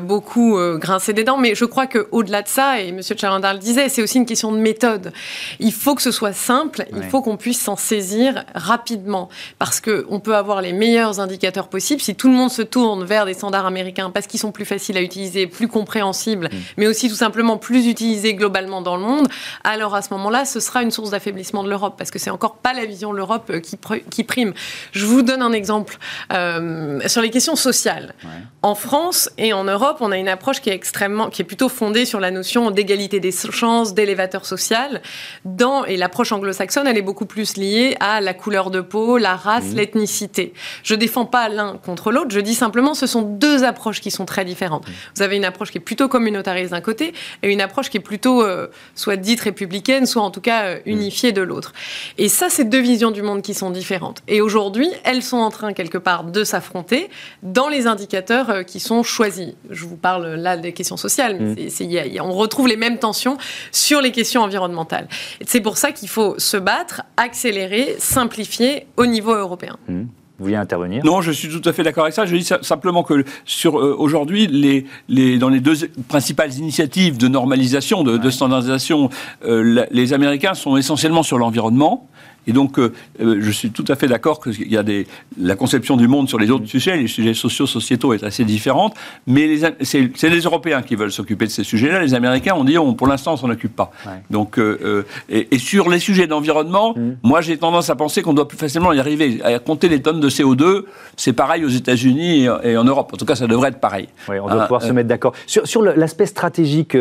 beaucoup 0.00 0.58
grincer 0.78 1.12
des 1.12 1.24
dents. 1.24 1.38
Mais 1.38 1.54
je 1.54 1.64
crois 1.64 1.86
qu'au-delà 1.86 2.42
de 2.42 2.48
ça, 2.48 2.80
et 2.80 2.88
M. 2.88 3.00
Chalandar 3.16 3.54
le 3.54 3.60
disait, 3.60 3.88
c'est 3.88 4.02
aussi 4.02 4.11
une 4.18 4.26
question 4.26 4.52
de 4.52 4.58
méthode. 4.58 5.12
Il 5.60 5.72
faut 5.72 5.94
que 5.94 6.02
ce 6.02 6.10
soit 6.10 6.32
simple, 6.32 6.84
il 6.94 7.02
faut 7.04 7.22
qu'on 7.22 7.36
puisse 7.36 7.60
s'en 7.60 7.76
saisir 7.76 8.44
rapidement, 8.54 9.28
parce 9.58 9.80
qu'on 9.80 10.20
peut 10.20 10.36
avoir 10.36 10.62
les 10.62 10.72
meilleurs 10.72 11.20
indicateurs 11.20 11.68
possibles. 11.68 12.00
Si 12.00 12.14
tout 12.14 12.28
le 12.28 12.34
monde 12.34 12.50
se 12.50 12.62
tourne 12.62 13.04
vers 13.04 13.26
des 13.26 13.34
standards 13.34 13.66
américains, 13.66 14.10
parce 14.10 14.26
qu'ils 14.26 14.40
sont 14.40 14.52
plus 14.52 14.64
faciles 14.64 14.96
à 14.96 15.02
utiliser, 15.02 15.46
plus 15.46 15.68
compréhensibles, 15.68 16.46
mm. 16.46 16.56
mais 16.76 16.86
aussi 16.86 17.08
tout 17.08 17.14
simplement 17.14 17.58
plus 17.58 17.86
utilisés 17.86 18.34
globalement 18.34 18.82
dans 18.82 18.96
le 18.96 19.02
monde, 19.02 19.28
alors 19.64 19.94
à 19.94 20.02
ce 20.02 20.12
moment-là, 20.14 20.44
ce 20.44 20.60
sera 20.60 20.82
une 20.82 20.90
source 20.90 21.10
d'affaiblissement 21.10 21.62
de 21.64 21.70
l'Europe, 21.70 21.94
parce 21.96 22.10
que 22.10 22.18
c'est 22.18 22.30
encore 22.30 22.56
pas 22.56 22.72
la 22.72 22.84
vision 22.84 23.12
de 23.12 23.16
l'Europe 23.16 23.50
euh, 23.50 23.60
qui, 23.60 23.78
qui, 24.10 24.24
prime. 24.24 24.52
Je 24.92 25.06
vous 25.06 25.22
donne 25.22 25.42
un 25.42 25.52
exemple 25.52 25.98
euh, 26.32 27.00
sur 27.06 27.22
les 27.22 27.30
questions 27.30 27.56
sociales. 27.56 28.14
En 28.62 28.74
France 28.74 29.30
et 29.38 29.52
en 29.52 29.64
Europe, 29.64 29.98
on 30.00 30.12
a 30.12 30.18
une 30.18 30.28
approche 30.28 30.60
qui 30.60 30.70
est 30.70 30.74
extrêmement, 30.74 31.30
qui 31.30 31.42
est 31.42 31.44
plutôt 31.44 31.68
fondée 31.68 32.04
sur 32.04 32.20
la 32.20 32.30
notion 32.30 32.70
d'égalité 32.70 33.20
des 33.20 33.32
chances, 33.32 33.91
d'élévateur 33.94 34.46
social. 34.46 35.02
Dans, 35.44 35.84
et 35.84 35.96
l'approche 35.96 36.32
anglo-saxonne, 36.32 36.86
elle 36.86 36.98
est 36.98 37.02
beaucoup 37.02 37.26
plus 37.26 37.56
liée 37.56 37.96
à 38.00 38.20
la 38.20 38.34
couleur 38.34 38.70
de 38.70 38.80
peau, 38.80 39.18
la 39.18 39.36
race, 39.36 39.72
mmh. 39.72 39.76
l'ethnicité. 39.76 40.52
Je 40.82 40.94
défends 40.94 41.26
pas 41.26 41.48
l'un 41.48 41.76
contre 41.76 42.12
l'autre, 42.12 42.30
je 42.30 42.40
dis 42.40 42.54
simplement 42.54 42.94
ce 42.94 43.06
sont 43.06 43.22
deux 43.22 43.64
approches 43.64 44.00
qui 44.00 44.10
sont 44.10 44.24
très 44.24 44.44
différentes. 44.44 44.86
Mmh. 44.86 44.92
Vous 45.16 45.22
avez 45.22 45.36
une 45.36 45.44
approche 45.44 45.70
qui 45.70 45.78
est 45.78 45.82
plutôt 45.82 46.08
communautariste 46.08 46.70
d'un 46.70 46.80
côté 46.80 47.12
et 47.42 47.52
une 47.52 47.60
approche 47.60 47.90
qui 47.90 47.96
est 47.96 48.00
plutôt 48.00 48.42
euh, 48.42 48.68
soit 48.94 49.16
dite 49.16 49.40
républicaine, 49.40 50.06
soit 50.06 50.22
en 50.22 50.30
tout 50.30 50.40
cas 50.40 50.64
euh, 50.64 50.78
unifiée 50.86 51.32
de 51.32 51.42
l'autre. 51.42 51.72
Et 52.18 52.28
ça, 52.28 52.48
c'est 52.48 52.64
deux 52.64 52.80
visions 52.80 53.10
du 53.10 53.22
monde 53.22 53.42
qui 53.42 53.54
sont 53.54 53.70
différentes. 53.70 54.22
Et 54.28 54.40
aujourd'hui, 54.40 54.88
elles 55.04 55.22
sont 55.22 55.38
en 55.38 55.50
train 55.50 55.72
quelque 55.72 55.98
part 55.98 56.24
de 56.24 56.44
s'affronter 56.44 57.10
dans 57.42 57.68
les 57.68 57.86
indicateurs 57.86 58.50
euh, 58.50 58.62
qui 58.62 58.80
sont 58.80 59.02
choisis. 59.02 59.54
Je 59.70 59.84
vous 59.84 59.96
parle 59.96 60.34
là 60.34 60.56
des 60.56 60.72
questions 60.72 60.96
sociales, 60.96 61.38
mais 61.40 61.68
mmh. 61.68 62.20
on 62.20 62.32
retrouve 62.32 62.68
les 62.68 62.76
mêmes 62.76 62.98
tensions 62.98 63.36
sur 63.82 64.00
les 64.00 64.12
questions 64.12 64.42
environnementales. 64.42 65.08
C'est 65.46 65.60
pour 65.60 65.76
ça 65.76 65.92
qu'il 65.92 66.08
faut 66.08 66.38
se 66.38 66.56
battre, 66.56 67.02
accélérer, 67.16 67.96
simplifier 67.98 68.86
au 68.96 69.06
niveau 69.06 69.34
européen. 69.34 69.76
Mmh. 69.88 70.02
Vous 70.38 70.46
vouliez 70.46 70.56
intervenir? 70.56 71.04
Non, 71.04 71.20
je 71.20 71.30
suis 71.30 71.48
tout 71.48 71.68
à 71.68 71.72
fait 71.72 71.82
d'accord 71.82 72.04
avec 72.04 72.14
ça. 72.14 72.26
Je 72.26 72.34
dis 72.34 72.48
simplement 72.62 73.02
que 73.02 73.24
sur 73.44 73.78
euh, 73.78 73.94
aujourd'hui, 73.96 74.46
les, 74.46 74.86
les, 75.08 75.38
dans 75.38 75.48
les 75.48 75.60
deux 75.60 75.76
principales 76.08 76.54
initiatives 76.54 77.16
de 77.16 77.28
normalisation, 77.28 78.02
de, 78.02 78.30
standardisation, 78.30 79.10
euh, 79.44 79.86
les 79.90 80.12
Américains 80.12 80.54
sont 80.54 80.76
essentiellement 80.76 81.22
sur 81.22 81.38
l'environnement. 81.38 82.08
Et 82.46 82.52
donc, 82.52 82.78
euh, 82.78 82.92
euh, 83.20 83.38
je 83.40 83.50
suis 83.50 83.70
tout 83.70 83.84
à 83.88 83.94
fait 83.94 84.08
d'accord 84.08 84.42
qu'il 84.42 84.70
y 84.70 84.76
a 84.76 84.82
des, 84.82 85.06
la 85.40 85.54
conception 85.54 85.96
du 85.96 86.08
monde 86.08 86.28
sur 86.28 86.38
les 86.38 86.50
autres 86.50 86.66
sujets, 86.66 86.96
les 86.96 87.06
sujets 87.06 87.34
sociaux, 87.34 87.66
sociétaux 87.66 88.12
est 88.12 88.24
assez 88.24 88.44
différente, 88.44 88.94
mais 89.26 89.58
c'est 89.82 90.28
les 90.28 90.40
Européens 90.40 90.82
qui 90.82 90.96
veulent 90.96 91.12
s'occuper 91.12 91.46
de 91.46 91.50
ces 91.50 91.64
sujets-là. 91.64 92.00
Les 92.00 92.14
Américains 92.14 92.54
ont 92.54 92.64
dit, 92.64 92.78
on, 92.78 92.94
pour 92.94 93.06
l'instant, 93.06 93.34
on 93.34 93.36
s'en 93.36 93.50
occupe 93.50 93.76
pas. 93.76 93.92
Donc, 94.30 94.58
euh, 94.58 95.04
et, 95.28 95.58
sur 95.58 95.88
les 95.88 95.98
sujets 95.98 96.26
d'environnement, 96.26 96.94
mm. 96.96 97.16
moi, 97.22 97.40
j'ai 97.40 97.56
tendance 97.56 97.90
à 97.90 97.96
penser 97.96 98.22
qu'on 98.22 98.34
doit 98.34 98.48
plus 98.48 98.58
facilement 98.58 98.92
y 98.92 98.98
arriver. 98.98 99.40
À 99.42 99.58
compter 99.58 99.88
les 99.88 100.02
tonnes 100.02 100.20
de 100.20 100.28
CO2, 100.28 100.84
c'est 101.16 101.32
pareil 101.32 101.64
aux 101.64 101.68
États-Unis 101.68 102.48
et, 102.64 102.76
en 102.76 102.84
Europe. 102.84 103.10
En 103.12 103.16
tout 103.16 103.24
cas, 103.24 103.36
ça 103.36 103.46
devrait 103.46 103.68
être 103.68 103.80
pareil. 103.80 104.08
Oui, 104.28 104.36
on 104.42 104.48
doit 104.48 104.62
pouvoir 104.62 104.82
se 104.82 104.92
mettre 104.92 105.08
d'accord. 105.08 105.32
Sur, 105.46 105.66
sur 105.66 105.82
l'aspect 105.82 106.26
stratégique, 106.26 106.96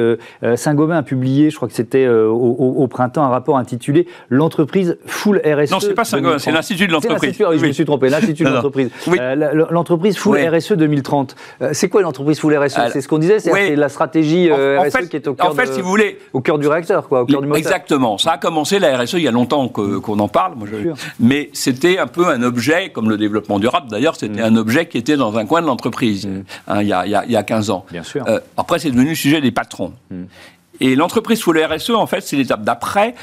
Saint-Gobain 0.55 0.97
a 0.97 1.03
publié, 1.03 1.49
je 1.49 1.55
crois 1.55 1.67
que 1.67 1.73
c'était 1.73 2.07
au, 2.07 2.35
au, 2.35 2.87
printemps, 2.87 3.23
un 3.23 3.29
rapport 3.29 3.57
intitulé 3.57 4.07
L'entreprise 4.29 4.97
fou 5.05 5.30
full 5.31 5.63
RSE. 5.63 5.71
Non, 5.71 5.79
c'est 5.79 5.93
pas 5.93 6.05
Saint-Gobain, 6.05 6.39
c'est 6.39 6.51
l'Institut 6.51 6.87
de 6.87 6.91
l'entreprise. 6.91 7.35
Oui, 7.39 7.57
je 7.59 7.65
me 7.65 7.71
suis 7.71 7.85
trompé, 7.85 8.09
l'Institut 8.09 8.43
de 8.43 8.49
l'entreprise. 8.49 8.89
Euh, 9.07 9.65
l'entreprise 9.69 10.17
full 10.17 10.37
RSE 10.37 10.73
2030. 10.73 11.35
Euh, 11.61 11.69
c'est 11.73 11.89
quoi 11.89 12.01
l'entreprise 12.01 12.39
full 12.39 12.55
RSE 12.55 12.77
C'est 12.91 13.01
ce 13.01 13.07
qu'on 13.07 13.17
disait, 13.17 13.39
c'est 13.39 13.75
la 13.75 13.89
stratégie 13.89 14.49
euh, 14.49 14.81
RSE 14.81 15.07
qui 15.09 15.15
est 15.15 15.27
au 15.27 15.33
cœur, 15.33 15.51
en 15.51 15.53
fait, 15.53 15.67
si 15.67 15.81
vous 15.81 15.89
voulez, 15.89 16.19
au 16.33 16.41
cœur 16.41 16.57
du 16.57 16.67
réacteur, 16.67 17.07
quoi, 17.07 17.21
au 17.21 17.25
cœur 17.25 17.41
du 17.41 17.47
moteur. 17.47 17.59
Exactement. 17.59 18.17
Ça 18.17 18.33
a 18.33 18.37
commencé 18.37 18.79
la 18.79 18.97
RSE 18.97 19.13
il 19.13 19.23
y 19.23 19.27
a 19.27 19.31
longtemps 19.31 19.67
qu'on 19.69 20.19
en 20.19 20.27
parle, 20.27 20.55
moi, 20.55 20.67
je... 20.71 20.89
mais 21.19 21.49
c'était 21.53 21.97
un 21.97 22.07
peu 22.07 22.27
un 22.27 22.41
objet, 22.43 22.89
comme 22.89 23.09
le 23.09 23.17
développement 23.17 23.59
durable 23.59 23.89
d'ailleurs, 23.89 24.15
c'était 24.15 24.41
mm. 24.41 24.45
un 24.45 24.55
objet 24.55 24.87
qui 24.87 24.97
était 24.97 25.17
dans 25.17 25.37
un 25.37 25.45
coin 25.45 25.61
de 25.61 25.67
l'entreprise 25.67 26.25
mm. 26.25 26.43
hein, 26.67 26.81
il, 26.81 26.87
y 26.87 26.93
a, 26.93 27.05
il, 27.05 27.31
y 27.31 27.35
a, 27.35 27.43
15 27.43 27.69
ans. 27.69 27.85
Bien 27.91 28.03
sûr. 28.03 28.25
après, 28.57 28.79
c'est 28.79 28.91
devenu 28.91 29.09
le 29.09 29.15
sujet 29.15 29.41
des 29.41 29.51
patrons. 29.51 29.93
Mm. 30.09 30.23
Et 30.81 30.95
l'entreprise 30.95 31.39
sous 31.39 31.53
le 31.53 31.63
RSE, 31.63 31.91
en 31.91 32.07
fait, 32.07 32.21
c'est 32.21 32.35
l'étape 32.35 32.63
d'après. 32.63 33.13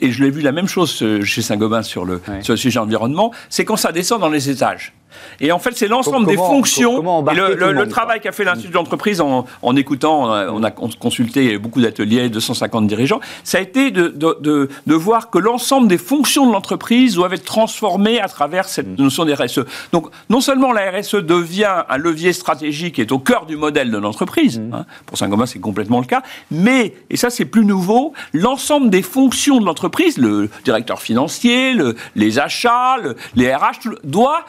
Et 0.00 0.12
je 0.12 0.22
l'ai 0.22 0.30
vu 0.30 0.42
la 0.42 0.52
même 0.52 0.68
chose 0.68 1.02
euh, 1.02 1.22
chez 1.24 1.40
Saint-Gobain 1.40 1.82
sur 1.82 2.04
le, 2.04 2.20
sur 2.42 2.52
le 2.52 2.56
sujet 2.58 2.78
environnement. 2.78 3.32
C'est 3.48 3.64
quand 3.64 3.76
ça 3.76 3.90
descend 3.90 4.20
dans 4.20 4.28
les 4.28 4.50
étages. 4.50 4.92
Et 5.40 5.52
en 5.52 5.58
fait, 5.58 5.72
c'est 5.76 5.88
l'ensemble 5.88 6.26
des 6.26 6.36
fonctions. 6.36 7.22
et 7.30 7.34
le, 7.34 7.88
travail 7.88 8.20
qu'a 8.20 8.32
fait 8.32 8.44
l'Institut 8.44 8.72
d'entreprise 8.72 9.20
en, 9.20 9.46
en, 9.62 9.76
écoutant, 9.76 10.30
on 10.52 10.62
a 10.62 10.70
consulté 10.70 11.58
beaucoup 11.58 11.80
d'ateliers, 11.80 12.28
250 12.28 12.86
dirigeants, 12.86 13.20
ça 13.42 13.58
a 13.58 13.60
été 13.60 13.90
de, 13.90 14.08
de, 14.08 14.68
de, 14.86 14.94
voir 14.94 15.30
que 15.30 15.38
l'ensemble 15.38 15.88
des 15.88 15.98
fonctions 15.98 16.46
de 16.46 16.52
l'entreprise 16.52 17.14
doivent 17.14 17.34
être 17.34 17.44
transformées 17.44 18.20
à 18.20 18.28
travers 18.28 18.68
cette 18.68 18.98
mm. 18.98 19.02
notion 19.02 19.24
des 19.24 19.34
RSE. 19.34 19.60
Donc, 19.92 20.08
non 20.30 20.40
seulement 20.40 20.72
la 20.72 20.90
RSE 20.90 21.16
devient 21.16 21.84
un 21.88 21.96
levier 21.96 22.32
stratégique 22.32 22.96
qui 22.96 23.00
est 23.00 23.12
au 23.12 23.18
cœur 23.18 23.46
du 23.46 23.56
modèle 23.56 23.90
de 23.90 23.98
l'entreprise, 23.98 24.58
mm. 24.58 24.74
hein, 24.74 24.86
pour 25.06 25.18
Saint-Gobain 25.18 25.46
c'est 25.46 25.58
complètement 25.58 26.00
le 26.00 26.06
cas, 26.06 26.22
mais, 26.50 26.94
et 27.10 27.16
ça 27.16 27.30
c'est 27.30 27.44
plus 27.44 27.64
nouveau, 27.64 28.12
l'ensemble 28.32 28.90
des 28.90 29.02
fonctions 29.02 29.60
de 29.60 29.66
l'entreprise, 29.66 30.18
le 30.18 30.48
directeur 30.64 31.00
financier, 31.00 31.74
le, 31.74 31.96
les 32.16 32.38
achats, 32.38 32.96
les 33.34 33.54
RH, 33.54 33.88
doit 34.04 34.44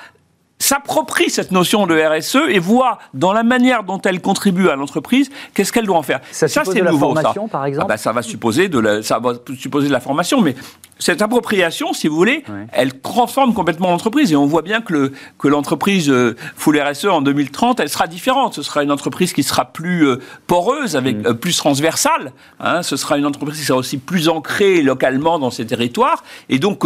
s'approprie 0.66 1.30
cette 1.30 1.52
notion 1.52 1.86
de 1.88 1.96
RSE 1.96 2.50
et 2.50 2.60
voit 2.60 2.98
dans 3.14 3.34
la 3.34 3.44
manière 3.44 3.84
dont 3.84 4.02
elle 4.02 4.22
contribue 4.22 4.70
à 4.70 4.76
l'entreprise, 4.76 5.30
qu'est-ce 5.54 5.72
qu'elle 5.72 5.86
doit 5.86 5.98
en 5.98 6.04
faire. 6.04 6.22
Ça, 6.32 6.48
ça 6.48 6.64
c'est 6.66 6.82
nouveau. 6.82 7.14
La 7.14 7.22
formation, 7.22 7.48
par 7.48 7.66
exemple. 7.66 7.86
Ah 7.86 7.90
bah, 7.90 7.98
ça 7.98 8.12
va 8.12 8.22
supposer 8.22 8.68
de 8.68 8.80
la, 8.80 9.04
ça 9.04 9.20
va 9.20 9.34
supposer 9.58 9.88
de 9.88 9.94
la 9.94 10.00
formation, 10.00 10.42
mais 10.42 10.56
cette 10.98 11.22
appropriation, 11.22 11.94
si 11.94 12.08
vous 12.08 12.16
voulez, 12.16 12.44
elle 12.72 13.00
transforme 13.02 13.54
complètement 13.54 13.90
l'entreprise 13.90 14.32
et 14.32 14.36
on 14.36 14.46
voit 14.46 14.62
bien 14.62 14.82
que 14.82 14.94
le, 14.94 15.14
que 15.38 15.48
l'entreprise 15.48 16.10
euh, 16.10 16.36
full 16.56 16.80
RSE 16.80 17.06
en 17.06 17.22
2030, 17.22 17.82
elle 17.82 17.90
sera 17.90 18.08
différente. 18.08 18.54
Ce 18.54 18.64
sera 18.64 18.82
une 18.82 18.92
entreprise 18.92 19.34
qui 19.34 19.44
sera 19.44 19.66
plus 19.66 20.08
euh, 20.08 20.22
poreuse, 20.48 20.96
avec 20.96 21.18
mm. 21.18 21.28
euh, 21.28 21.34
plus 21.34 21.58
transversale. 21.58 22.32
Hein. 22.62 22.82
Ce 22.82 22.96
sera 22.96 23.18
une 23.18 23.26
entreprise 23.26 23.60
qui 23.60 23.66
sera 23.66 23.78
aussi 23.78 23.98
plus 23.98 24.30
ancrée 24.30 24.82
localement 24.82 25.38
dans 25.38 25.52
ses 25.52 25.66
territoires 25.66 26.24
et 26.48 26.60
donc 26.60 26.86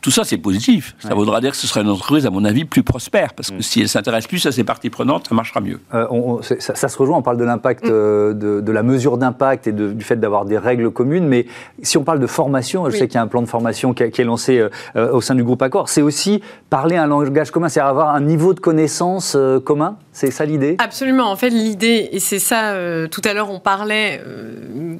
tout 0.00 0.10
ça, 0.10 0.24
c'est 0.24 0.38
positif. 0.38 0.96
Ça 0.98 1.14
voudra 1.14 1.40
dire 1.40 1.50
que 1.50 1.56
ce 1.56 1.66
sera 1.66 1.82
une 1.82 1.90
entreprise, 1.90 2.26
à 2.26 2.30
mon 2.30 2.44
avis, 2.44 2.64
plus 2.64 2.82
prospère. 2.82 3.34
Parce 3.34 3.50
que 3.50 3.56
mm. 3.56 3.62
si 3.62 3.80
elle 3.80 3.88
s'intéresse 3.88 4.26
plus 4.26 4.44
à 4.46 4.52
ses 4.52 4.64
parties 4.64 4.90
prenantes, 4.90 5.28
ça 5.28 5.34
marchera 5.34 5.60
mieux. 5.60 5.80
Euh, 5.94 6.06
ça, 6.40 6.88
se 6.88 6.98
rejoint, 6.98 7.18
on 7.18 7.22
parle 7.22 7.36
de 7.36 7.44
l'impact, 7.44 7.84
mm. 7.84 7.90
euh, 7.90 8.32
de, 8.34 8.72
la 8.72 8.82
mesure 8.82 9.18
d'impact 9.18 9.66
et 9.66 9.72
du 9.72 10.04
fait 10.04 10.16
d'avoir 10.16 10.44
des 10.44 10.56
règles 10.56 10.90
communes. 10.90 11.26
Mais 11.26 11.46
si 11.82 11.98
on 11.98 12.04
parle 12.04 12.20
de 12.20 12.26
formation, 12.26 12.88
je 12.88 12.96
sais 12.96 13.08
qu'il 13.08 13.16
y 13.16 13.18
a 13.18 13.22
un 13.22 13.26
plan 13.26 13.42
de 13.42 13.48
formation 13.48 13.92
qui, 13.92 14.02
est 14.02 14.24
lancé 14.24 14.66
euh, 14.96 15.12
au 15.12 15.20
sein 15.20 15.34
du 15.34 15.44
groupe 15.44 15.60
Accor. 15.62 15.88
C'est 15.88 16.02
aussi 16.02 16.40
parler 16.70 16.96
un 16.96 17.06
langage 17.06 17.50
commun, 17.50 17.68
c'est 17.68 17.80
avoir 17.80 18.14
un 18.14 18.20
niveau 18.20 18.54
de 18.54 18.60
connaissance 18.60 19.36
commun 19.64 19.96
c'est 20.12 20.32
ça 20.32 20.44
l'idée? 20.44 20.76
Absolument. 20.78 21.30
En 21.30 21.36
fait, 21.36 21.50
l'idée, 21.50 22.08
et 22.12 22.18
c'est 22.18 22.40
ça, 22.40 22.74
tout 23.10 23.20
à 23.24 23.32
l'heure, 23.32 23.48
on 23.50 23.60
parlait, 23.60 24.20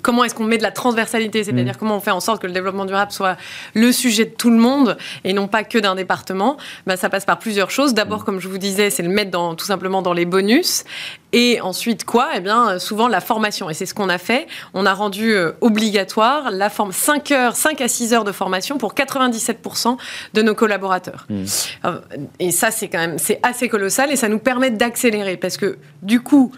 comment 0.03 0.25
est-ce 0.25 0.35
qu'on 0.35 0.45
met 0.45 0.59
de 0.59 0.63
la 0.63 0.71
transversalité, 0.71 1.45
c'est-à-dire 1.45 1.75
mm. 1.75 1.79
comment 1.79 1.97
on 1.97 2.01
fait 2.01 2.11
en 2.11 2.21
sorte 2.21 2.41
que 2.41 2.47
le 2.47 2.53
développement 2.53 2.85
durable 2.85 3.13
soit 3.13 3.37
le 3.75 3.93
sujet 3.93 4.25
de 4.25 4.31
tout 4.31 4.51
le 4.51 4.57
monde 4.57 4.97
et 5.25 5.33
non 5.33 5.49
pas 5.49 5.65
que 5.65 5.79
d'un 5.79 5.95
département, 5.95 6.57
bah, 6.87 6.97
ça 6.97 7.09
passe 7.09 7.25
par 7.25 7.39
plusieurs 7.39 7.71
choses. 7.71 7.95
D'abord, 7.95 8.25
comme 8.25 8.41
je 8.41 8.49
vous 8.49 8.59
disais, 8.59 8.91
c'est 8.91 9.03
le 9.03 9.09
mettre 9.09 9.31
dans, 9.31 9.55
tout 9.55 9.67
simplement 9.67 10.03
dans 10.03 10.13
les 10.13 10.25
bonus. 10.25 10.85
Et 11.33 11.61
ensuite, 11.61 12.05
quoi? 12.05 12.31
Eh 12.35 12.41
bien, 12.41 12.79
souvent 12.79 13.09
la 13.09 13.21
formation. 13.21 13.71
Et 13.71 13.75
c'est 13.75 13.87
ce 13.87 13.95
qu'on 13.95 14.09
a 14.09 14.19
fait. 14.19 14.47
On 14.75 14.87
a 14.87 14.95
rendu 14.95 15.33
euh, 15.33 15.53
obligatoire 15.61 16.51
la 16.51 16.71
forme 16.71 16.93
5 16.93 17.31
heures, 17.33 17.57
5 17.57 17.81
à 17.81 17.89
6 17.89 18.15
heures 18.15 18.25
de 18.25 18.33
formation 18.33 18.79
pour 18.79 18.95
97% 18.95 19.97
de 20.35 20.43
nos 20.43 20.55
collaborateurs. 20.55 21.27
Mmh. 21.29 21.45
Euh, 21.85 22.01
et 22.39 22.51
ça, 22.51 22.71
c'est 22.71 22.89
quand 22.89 22.99
même, 22.99 23.19
c'est 23.19 23.39
assez 23.43 23.69
colossal 23.69 24.11
et 24.11 24.17
ça 24.17 24.29
nous 24.29 24.39
permet 24.39 24.71
d'accélérer 24.71 25.37
parce 25.37 25.57
que 25.57 25.79
du 26.03 26.21
coup, 26.21 26.53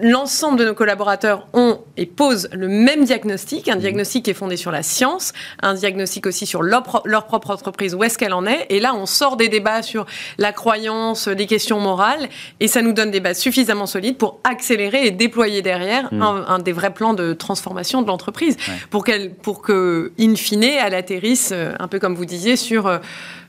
l'ensemble 0.00 0.58
de 0.58 0.64
nos 0.64 0.74
collaborateurs 0.74 1.46
ont 1.52 1.80
et 1.96 2.06
posent 2.06 2.48
le 2.52 2.66
même 2.66 3.04
diagnostic, 3.04 3.68
un 3.68 3.76
mmh. 3.76 3.80
diagnostic 3.80 4.24
qui 4.24 4.30
est 4.30 4.34
fondé 4.34 4.56
sur 4.56 4.72
la 4.72 4.82
science, 4.82 5.32
un 5.62 5.74
diagnostic 5.74 6.26
aussi 6.26 6.46
sur 6.46 6.62
leur, 6.62 6.82
propre 6.82 7.50
entreprise, 7.50 7.94
où 7.94 8.02
est-ce 8.02 8.18
qu'elle 8.18 8.32
en 8.32 8.46
est. 8.46 8.66
Et 8.70 8.80
là, 8.80 8.94
on 8.94 9.06
sort 9.06 9.36
des 9.36 9.48
débats 9.48 9.82
sur 9.82 10.06
la 10.38 10.52
croyance, 10.52 11.28
des 11.28 11.46
questions 11.46 11.78
morales, 11.78 12.28
et 12.58 12.68
ça 12.68 12.82
nous 12.82 12.92
donne 12.92 13.10
des 13.10 13.20
bases 13.20 13.38
suffisamment 13.52 13.86
solides 13.86 14.16
pour 14.16 14.40
accélérer 14.44 15.06
et 15.06 15.10
déployer 15.10 15.60
derrière 15.60 16.12
mmh. 16.12 16.22
un, 16.22 16.58
des 16.58 16.72
vrais 16.72 16.94
plans 16.94 17.12
de 17.12 17.34
transformation 17.34 18.00
de 18.00 18.06
l'entreprise, 18.06 18.56
pour, 18.88 19.04
qu'elle, 19.04 19.34
pour 19.34 19.60
que, 19.60 20.12
in 20.18 20.34
fine, 20.36 20.64
elle 20.64 20.94
atterrisse, 20.94 21.50
euh, 21.52 21.74
un 21.78 21.86
peu 21.86 21.98
comme 21.98 22.14
vous 22.14 22.24
disiez, 22.24 22.56
sur 22.56 22.86
euh, 22.86 22.98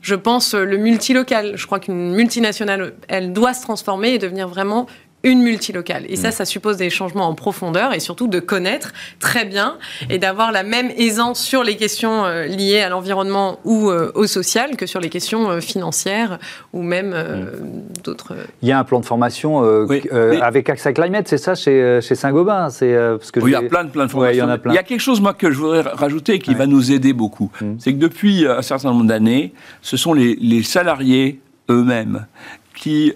je 0.02 0.14
pense, 0.14 0.54
le 0.54 0.76
multilocal. 0.76 1.56
Je 1.56 1.64
crois 1.64 1.80
qu'une 1.80 2.12
multinationale, 2.12 2.92
elle 3.08 3.32
doit 3.32 3.54
se 3.54 3.62
transformer 3.62 4.10
et 4.10 4.18
devenir 4.18 4.46
vraiment 4.46 4.86
une 5.24 5.42
multilocale. 5.42 6.04
Et 6.08 6.16
ça, 6.16 6.28
mm. 6.28 6.32
ça 6.32 6.44
suppose 6.44 6.76
des 6.76 6.90
changements 6.90 7.26
en 7.26 7.34
profondeur 7.34 7.92
et 7.92 8.00
surtout 8.00 8.28
de 8.28 8.38
connaître 8.38 8.92
très 9.18 9.44
bien 9.44 9.78
et 10.10 10.18
d'avoir 10.18 10.52
la 10.52 10.62
même 10.62 10.90
aisance 10.96 11.40
sur 11.42 11.64
les 11.64 11.76
questions 11.76 12.24
euh, 12.24 12.46
liées 12.46 12.80
à 12.80 12.90
l'environnement 12.90 13.58
ou 13.64 13.90
euh, 13.90 14.12
au 14.14 14.26
social 14.26 14.76
que 14.76 14.86
sur 14.86 15.00
les 15.00 15.08
questions 15.08 15.50
euh, 15.50 15.60
financières 15.60 16.38
ou 16.72 16.82
même 16.82 17.10
mm. 17.10 18.02
d'autres. 18.04 18.34
Il 18.62 18.68
y 18.68 18.72
a 18.72 18.78
un 18.78 18.84
plan 18.84 19.00
de 19.00 19.06
formation 19.06 19.62
avec 19.64 20.68
AXA 20.68 20.92
Climate, 20.92 21.26
c'est 21.26 21.38
ça, 21.38 21.54
chez, 21.54 22.00
chez 22.02 22.14
Saint-Gobain 22.14 22.68
c'est 22.70 22.94
parce 22.94 23.30
que 23.30 23.40
Il 23.40 23.50
y 23.50 23.54
a 23.54 23.62
plein 23.62 23.84
de, 23.84 23.90
plein 23.90 24.06
de 24.06 24.10
formations. 24.10 24.46
il, 24.66 24.74
y 24.74 24.78
a 24.78 24.82
quelque 24.82 25.00
chose, 25.00 25.20
moi, 25.20 25.32
que 25.32 25.50
je 25.50 25.58
voudrais 25.58 25.80
rajouter 25.80 26.38
qui 26.38 26.54
va 26.54 26.66
nous 26.66 26.92
aider 26.92 27.12
beaucoup. 27.12 27.50
Mm. 27.60 27.74
C'est 27.78 27.92
que 27.92 27.98
depuis 27.98 28.46
un 28.46 28.62
certain 28.62 28.90
nombre 28.90 29.06
d'années, 29.06 29.54
ce 29.80 29.96
sont 29.96 30.12
les, 30.12 30.36
les 30.36 30.62
salariés 30.62 31.40
eux-mêmes 31.70 32.26
qui 32.74 33.14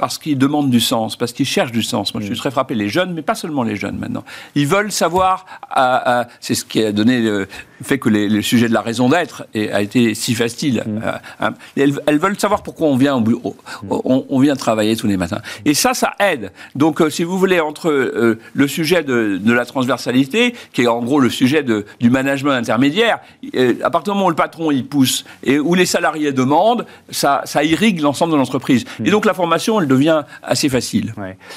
parce 0.00 0.16
qu'ils 0.16 0.38
demandent 0.38 0.70
du 0.70 0.80
sens, 0.80 1.14
parce 1.14 1.34
qu'ils 1.34 1.44
cherchent 1.44 1.72
du 1.72 1.82
sens. 1.82 2.14
Moi, 2.14 2.22
je 2.22 2.26
suis 2.28 2.34
mm. 2.34 2.38
très 2.38 2.50
frappé. 2.50 2.74
Les 2.74 2.88
jeunes, 2.88 3.12
mais 3.12 3.20
pas 3.20 3.34
seulement 3.34 3.62
les 3.62 3.76
jeunes 3.76 3.98
maintenant. 3.98 4.24
Ils 4.54 4.66
veulent 4.66 4.90
savoir. 4.90 5.44
c'est 6.40 6.54
ce 6.54 6.64
qui 6.64 6.82
a 6.82 6.90
donné 6.90 7.20
fait 7.82 7.98
que 7.98 8.08
le 8.08 8.42
sujet 8.42 8.68
de 8.68 8.74
la 8.74 8.80
raison 8.82 9.08
d'être 9.08 9.44
a 9.54 9.82
été 9.82 10.14
si 10.14 10.34
facile. 10.34 10.82
Mm. 10.86 11.00
Euh, 11.04 11.12
hein. 11.40 11.54
Elles, 11.76 12.18
veulent 12.18 12.38
savoir 12.38 12.62
pourquoi 12.62 12.88
on 12.88 12.96
vient 12.96 13.16
au 13.16 13.20
mm. 13.20 13.36
on, 13.88 14.40
vient 14.40 14.56
travailler 14.56 14.96
tous 14.96 15.06
les 15.06 15.16
matins. 15.16 15.40
Et 15.64 15.74
ça, 15.74 15.94
ça 15.94 16.12
aide. 16.18 16.52
Donc, 16.74 17.00
euh, 17.00 17.10
si 17.10 17.24
vous 17.24 17.38
voulez, 17.38 17.60
entre 17.60 17.90
euh, 17.90 18.38
le 18.54 18.68
sujet 18.68 19.02
de, 19.02 19.40
la 19.52 19.64
transversalité, 19.64 20.54
qui 20.72 20.82
est 20.82 20.86
en 20.86 21.02
gros 21.02 21.20
le 21.20 21.30
sujet 21.30 21.62
du 21.62 22.10
management 22.10 22.52
intermédiaire, 22.52 23.18
à 23.82 23.90
partir 23.90 24.12
du 24.12 24.16
moment 24.16 24.26
où 24.26 24.30
le 24.30 24.36
patron 24.36 24.70
il 24.70 24.86
pousse 24.86 25.24
et 25.42 25.58
où 25.58 25.74
les 25.74 25.86
salariés 25.86 26.32
demandent, 26.32 26.86
ça, 27.10 27.42
ça 27.44 27.64
irrigue 27.64 28.00
l'ensemble 28.00 28.32
de 28.32 28.38
l'entreprise. 28.38 28.84
Et 29.04 29.10
donc, 29.10 29.24
la 29.24 29.34
formation, 29.34 29.80
elle 29.80 29.88
devient 29.88 30.22
assez 30.42 30.68
facile. 30.68 31.14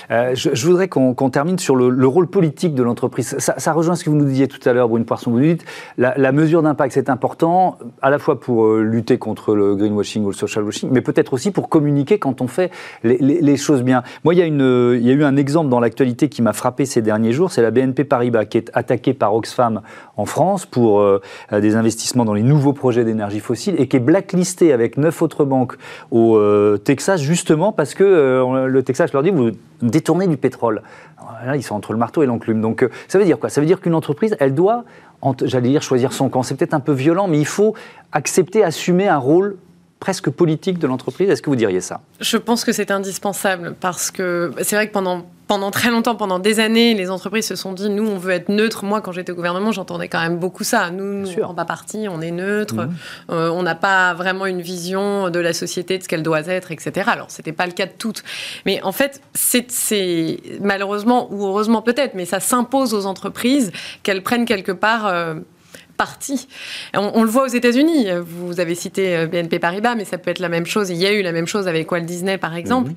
Je, 0.10 0.66
voudrais 0.66 0.88
qu'on 0.88 1.30
termine 1.30 1.60
sur 1.60 1.76
le, 1.76 2.08
rôle 2.08 2.28
politique 2.28 2.76
de 2.76 2.84
l'entreprise. 2.84 3.36
Ça, 3.40 3.74
rejoint 3.74 3.96
ce 3.96 4.04
que 4.04 4.10
vous 4.10 4.16
nous 4.16 4.26
disiez 4.26 4.48
tout 4.48 4.68
à 4.68 4.74
l'heure, 4.74 4.90
Brune 4.90 5.06
Poisson. 5.06 5.32
Vous 5.32 5.40
dites 5.40 5.66
la, 5.98 6.13
mesure 6.32 6.62
d'impact, 6.62 6.94
c'est 6.94 7.10
important, 7.10 7.78
à 8.02 8.10
la 8.10 8.20
fois 8.20 8.40
pour 8.40 8.66
euh, 8.66 8.82
lutter 8.82 9.18
contre 9.18 9.56
le 9.56 9.76
greenwashing 9.76 10.24
ou 10.24 10.28
le 10.28 10.34
social 10.34 10.64
washing, 10.64 10.90
mais 10.92 11.02
peut-être 11.02 11.34
aussi 11.34 11.52
pour 11.52 11.70
communiquer 11.70 12.20
quand 12.20 12.42
on 12.42 12.48
fait 12.48 12.72
les, 13.04 13.58
choses 13.58 13.84
bien. 13.84 14.04
Moi, 14.24 14.34
il 14.34 14.40
y, 14.40 14.42
a 14.42 15.14
eu 15.14 15.24
un 15.24 15.36
exemple 15.36 15.70
dans 15.70 15.80
l'actualité 15.80 16.30
qui 16.30 16.42
m'a 16.42 16.54
frappé 16.54 16.86
ces 16.86 17.02
derniers 17.02 17.32
jours, 17.32 17.52
c'est 17.52 17.62
la 17.62 17.72
BNP 17.72 18.04
Paribas 18.04 18.46
qui 18.46 18.58
est 18.58 18.72
attaquée 18.74 19.14
par 19.14 19.36
Oxfam 19.36 19.82
en 20.18 20.26
France 20.26 20.66
pour 20.66 21.02
euh, 21.02 21.22
des 21.52 21.76
investissements 21.76 22.26
dans 22.26 22.34
les 22.34 22.44
nouveaux 22.44 22.74
projets 22.74 23.06
d'énergie 23.06 23.40
fossile 23.40 23.76
et 23.78 23.88
qui 23.88 23.98
est 23.98 24.02
blacklistée 24.02 24.74
avec 24.74 24.98
neuf 24.98 25.22
autres 25.22 25.46
banques 25.46 25.78
au 26.12 26.40
Texas 26.84 27.22
justement 27.22 27.72
parce 27.72 27.94
que 27.94 28.04
euh, 28.04 28.68
le 28.68 28.84
Texas 28.84 29.14
leur 29.14 29.24
dit 29.24 29.32
vous 29.32 29.52
détournez 29.82 30.28
du 30.28 30.38
pétrole. 30.38 30.82
là, 31.46 31.56
ils 31.56 31.64
sont 31.64 31.76
entre 31.76 31.94
le 31.94 32.00
marteau 32.00 32.24
et 32.24 32.26
l'enclume. 32.26 32.62
Donc, 32.62 32.84
euh, 32.84 32.90
ça 33.08 33.20
veut 33.20 33.26
dire 33.26 33.40
quoi? 33.40 33.50
Ça 33.50 33.62
veut 33.62 33.68
dire 33.68 33.82
qu'une 33.82 33.96
entreprise, 33.96 34.36
elle 34.40 34.54
doit, 34.54 34.86
j'allais 35.44 35.70
dire, 35.70 35.82
choisir 35.82 36.14
son 36.14 36.30
camp. 36.30 36.44
C'est 36.44 36.56
peut-être 36.56 36.74
un 36.74 36.80
peu 36.80 36.94
violent, 36.94 37.28
mais 37.28 37.40
il 37.40 37.46
faut 37.46 37.76
accepter, 38.12 38.64
assumer 38.64 39.08
un 39.08 39.18
rôle 39.18 39.58
presque 40.00 40.30
politique 40.30 40.80
de 40.80 40.88
l'entreprise. 40.88 41.30
Est-ce 41.30 41.42
que 41.42 41.50
vous 41.50 41.56
diriez 41.56 41.82
ça? 41.82 42.02
Je 42.20 42.38
pense 42.38 42.66
que 42.66 42.74
c'est 42.74 42.92
indispensable 42.92 43.76
parce 43.80 44.12
que 44.12 44.52
c'est 44.62 44.76
vrai 44.76 44.88
que 44.88 44.94
pendant 44.94 45.26
pendant 45.48 45.72
très 45.72 45.90
longtemps, 45.90 46.16
pendant 46.16 46.40
des 46.40 46.60
années, 46.60 46.94
les 46.94 47.10
entreprises 47.10 47.48
se 47.48 47.56
sont 47.56 47.74
dit 47.74 47.90
nous, 47.90 48.08
on 48.08 48.18
veut 48.18 48.32
être 48.32 48.50
neutre. 48.50 48.86
Moi, 48.86 49.02
quand 49.02 49.12
j'étais 49.12 49.32
au 49.32 49.36
gouvernement, 49.36 49.72
j'entendais 49.72 50.08
quand 50.08 50.22
même 50.22 50.38
beaucoup 50.38 50.64
ça. 50.64 50.90
Nous, 50.90 51.26
on 51.44 51.50
ne 51.50 51.54
pas 51.54 51.66
parti, 51.66 52.08
on 52.10 52.22
est 52.22 52.32
neutre. 52.32 52.76
Mmh. 52.76 52.96
Euh, 53.32 53.50
on 53.50 53.64
n'a 53.64 53.76
pas 53.76 54.14
vraiment 54.14 54.46
une 54.46 54.62
vision 54.62 55.30
de 55.30 55.40
la 55.40 55.54
société, 55.54 55.98
de 55.98 56.04
ce 56.04 56.08
qu'elle 56.08 56.24
doit 56.24 56.42
être, 56.42 56.72
etc. 56.72 57.10
Alors, 57.12 57.30
c'était 57.30 57.52
pas 57.52 57.66
le 57.66 57.74
cas 57.74 57.86
de 57.86 57.94
toutes. 57.98 58.24
Mais 58.66 58.82
en 58.84 58.92
fait, 58.92 59.22
c'est 59.34 60.40
malheureusement 60.62 61.28
ou 61.32 61.46
heureusement 61.46 61.82
peut-être, 61.82 62.16
mais 62.16 62.26
ça 62.26 62.40
s'impose 62.40 62.94
aux 62.94 63.06
entreprises 63.06 63.72
qu'elles 64.04 64.24
prennent 64.24 64.46
quelque 64.46 64.72
part. 64.72 65.08
Euh, 65.08 65.36
partie. 65.98 66.48
On, 66.94 67.24
le 67.24 67.30
voit 67.30 67.44
aux 67.44 67.48
États-Unis. 67.48 68.08
Vous 68.26 68.60
avez 68.60 68.76
cité 68.76 69.16
euh, 69.16 69.28
BNP 69.28 69.60
Paribas, 69.60 69.96
mais 69.96 70.06
ça 70.06 70.18
peut 70.18 70.32
être 70.32 70.40
la 70.40 70.50
même 70.50 70.66
chose. 70.66 70.90
Il 70.90 70.98
y 70.98 71.06
a 71.06 71.12
eu 71.12 71.22
la 71.22 71.32
même 71.32 71.48
chose 71.48 71.68
avec 71.68 71.92
Walt 71.92 72.02
Disney, 72.02 72.38
par 72.38 72.56
exemple. 72.56 72.92
Mhm. 72.92 72.96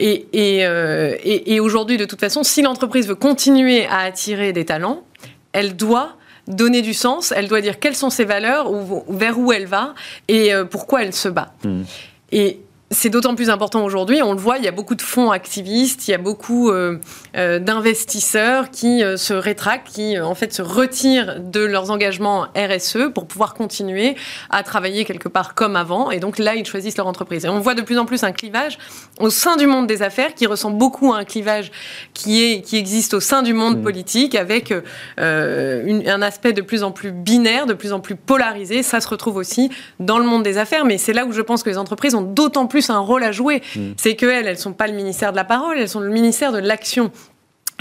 Euh, 0.00 1.16
et, 1.22 1.54
et, 1.54 1.60
aujourd'hui, 1.60 1.96
de 1.96 2.04
toute 2.04 2.20
façon, 2.20 2.42
si 2.42 2.62
l'entreprise 2.62 3.08
veut 3.08 3.14
continuer 3.14 3.86
à 3.86 3.98
attirer 3.98 4.52
des 4.52 4.64
talents, 4.64 5.04
elle 5.52 5.76
doit 5.76 6.16
donner 6.46 6.82
du 6.82 6.94
sens, 6.94 7.32
elle 7.32 7.48
doit 7.48 7.60
dire 7.60 7.78
quelles 7.78 7.96
sont 7.96 8.10
ses 8.10 8.24
valeurs, 8.24 8.70
ou, 8.70 9.04
vers 9.08 9.38
où 9.38 9.52
elle 9.52 9.66
va 9.66 9.94
et 10.28 10.52
euh, 10.52 10.64
pourquoi 10.64 11.02
elle 11.02 11.14
se 11.14 11.28
bat. 11.28 11.54
Mhm. 11.64 11.84
Et 12.32 12.60
c'est 12.94 13.10
d'autant 13.10 13.34
plus 13.34 13.50
important 13.50 13.84
aujourd'hui. 13.84 14.22
On 14.22 14.32
le 14.32 14.38
voit, 14.38 14.58
il 14.58 14.64
y 14.64 14.68
a 14.68 14.72
beaucoup 14.72 14.94
de 14.94 15.02
fonds 15.02 15.30
activistes, 15.30 16.08
il 16.08 16.12
y 16.12 16.14
a 16.14 16.18
beaucoup 16.18 16.70
euh, 16.70 16.98
euh, 17.36 17.58
d'investisseurs 17.58 18.70
qui 18.70 19.02
euh, 19.02 19.16
se 19.16 19.34
rétractent, 19.34 19.88
qui 19.88 20.18
en 20.18 20.34
fait 20.34 20.54
se 20.54 20.62
retirent 20.62 21.40
de 21.40 21.60
leurs 21.60 21.90
engagements 21.90 22.46
RSE 22.56 23.10
pour 23.12 23.26
pouvoir 23.26 23.54
continuer 23.54 24.16
à 24.50 24.62
travailler 24.62 25.04
quelque 25.04 25.28
part 25.28 25.54
comme 25.54 25.76
avant. 25.76 26.10
Et 26.10 26.20
donc 26.20 26.38
là, 26.38 26.54
ils 26.54 26.64
choisissent 26.64 26.96
leur 26.96 27.06
entreprise. 27.06 27.44
Et 27.44 27.48
on 27.48 27.60
voit 27.60 27.74
de 27.74 27.82
plus 27.82 27.98
en 27.98 28.06
plus 28.06 28.22
un 28.22 28.32
clivage 28.32 28.78
au 29.18 29.30
sein 29.30 29.56
du 29.56 29.66
monde 29.66 29.86
des 29.86 30.02
affaires 30.02 30.34
qui 30.34 30.46
ressemble 30.46 30.78
beaucoup 30.78 31.12
à 31.12 31.18
un 31.18 31.24
clivage 31.24 31.72
qui, 32.14 32.44
est, 32.44 32.62
qui 32.62 32.76
existe 32.76 33.14
au 33.14 33.20
sein 33.20 33.42
du 33.42 33.52
monde 33.52 33.78
mmh. 33.78 33.82
politique 33.82 34.34
avec 34.34 34.72
un 35.18 36.22
aspect 36.22 36.52
de 36.52 36.62
plus 36.62 36.82
en 36.82 36.92
plus 36.92 37.12
binaire, 37.12 37.66
de 37.66 37.74
plus 37.74 37.92
en 37.92 38.00
plus 38.00 38.16
polarisé. 38.16 38.82
Ça 38.82 39.00
se 39.00 39.08
retrouve 39.08 39.36
aussi 39.36 39.70
dans 40.00 40.18
le 40.18 40.24
monde 40.24 40.42
des 40.42 40.58
affaires. 40.58 40.84
Mais 40.84 40.98
c'est 40.98 41.12
là 41.12 41.24
où 41.24 41.32
je 41.32 41.42
pense 41.42 41.62
que 41.62 41.70
les 41.70 41.78
entreprises 41.78 42.14
ont 42.14 42.22
d'autant 42.22 42.66
plus 42.66 42.83
un 42.92 42.98
rôle 42.98 43.24
à 43.24 43.32
jouer. 43.32 43.62
Mm. 43.76 43.92
C'est 43.96 44.16
qu'elles, 44.16 44.46
elles 44.46 44.54
ne 44.54 44.60
sont 44.60 44.72
pas 44.72 44.86
le 44.86 44.94
ministère 44.94 45.32
de 45.32 45.36
la 45.36 45.44
parole, 45.44 45.78
elles 45.78 45.88
sont 45.88 46.00
le 46.00 46.10
ministère 46.10 46.52
de 46.52 46.58
l'action. 46.58 47.10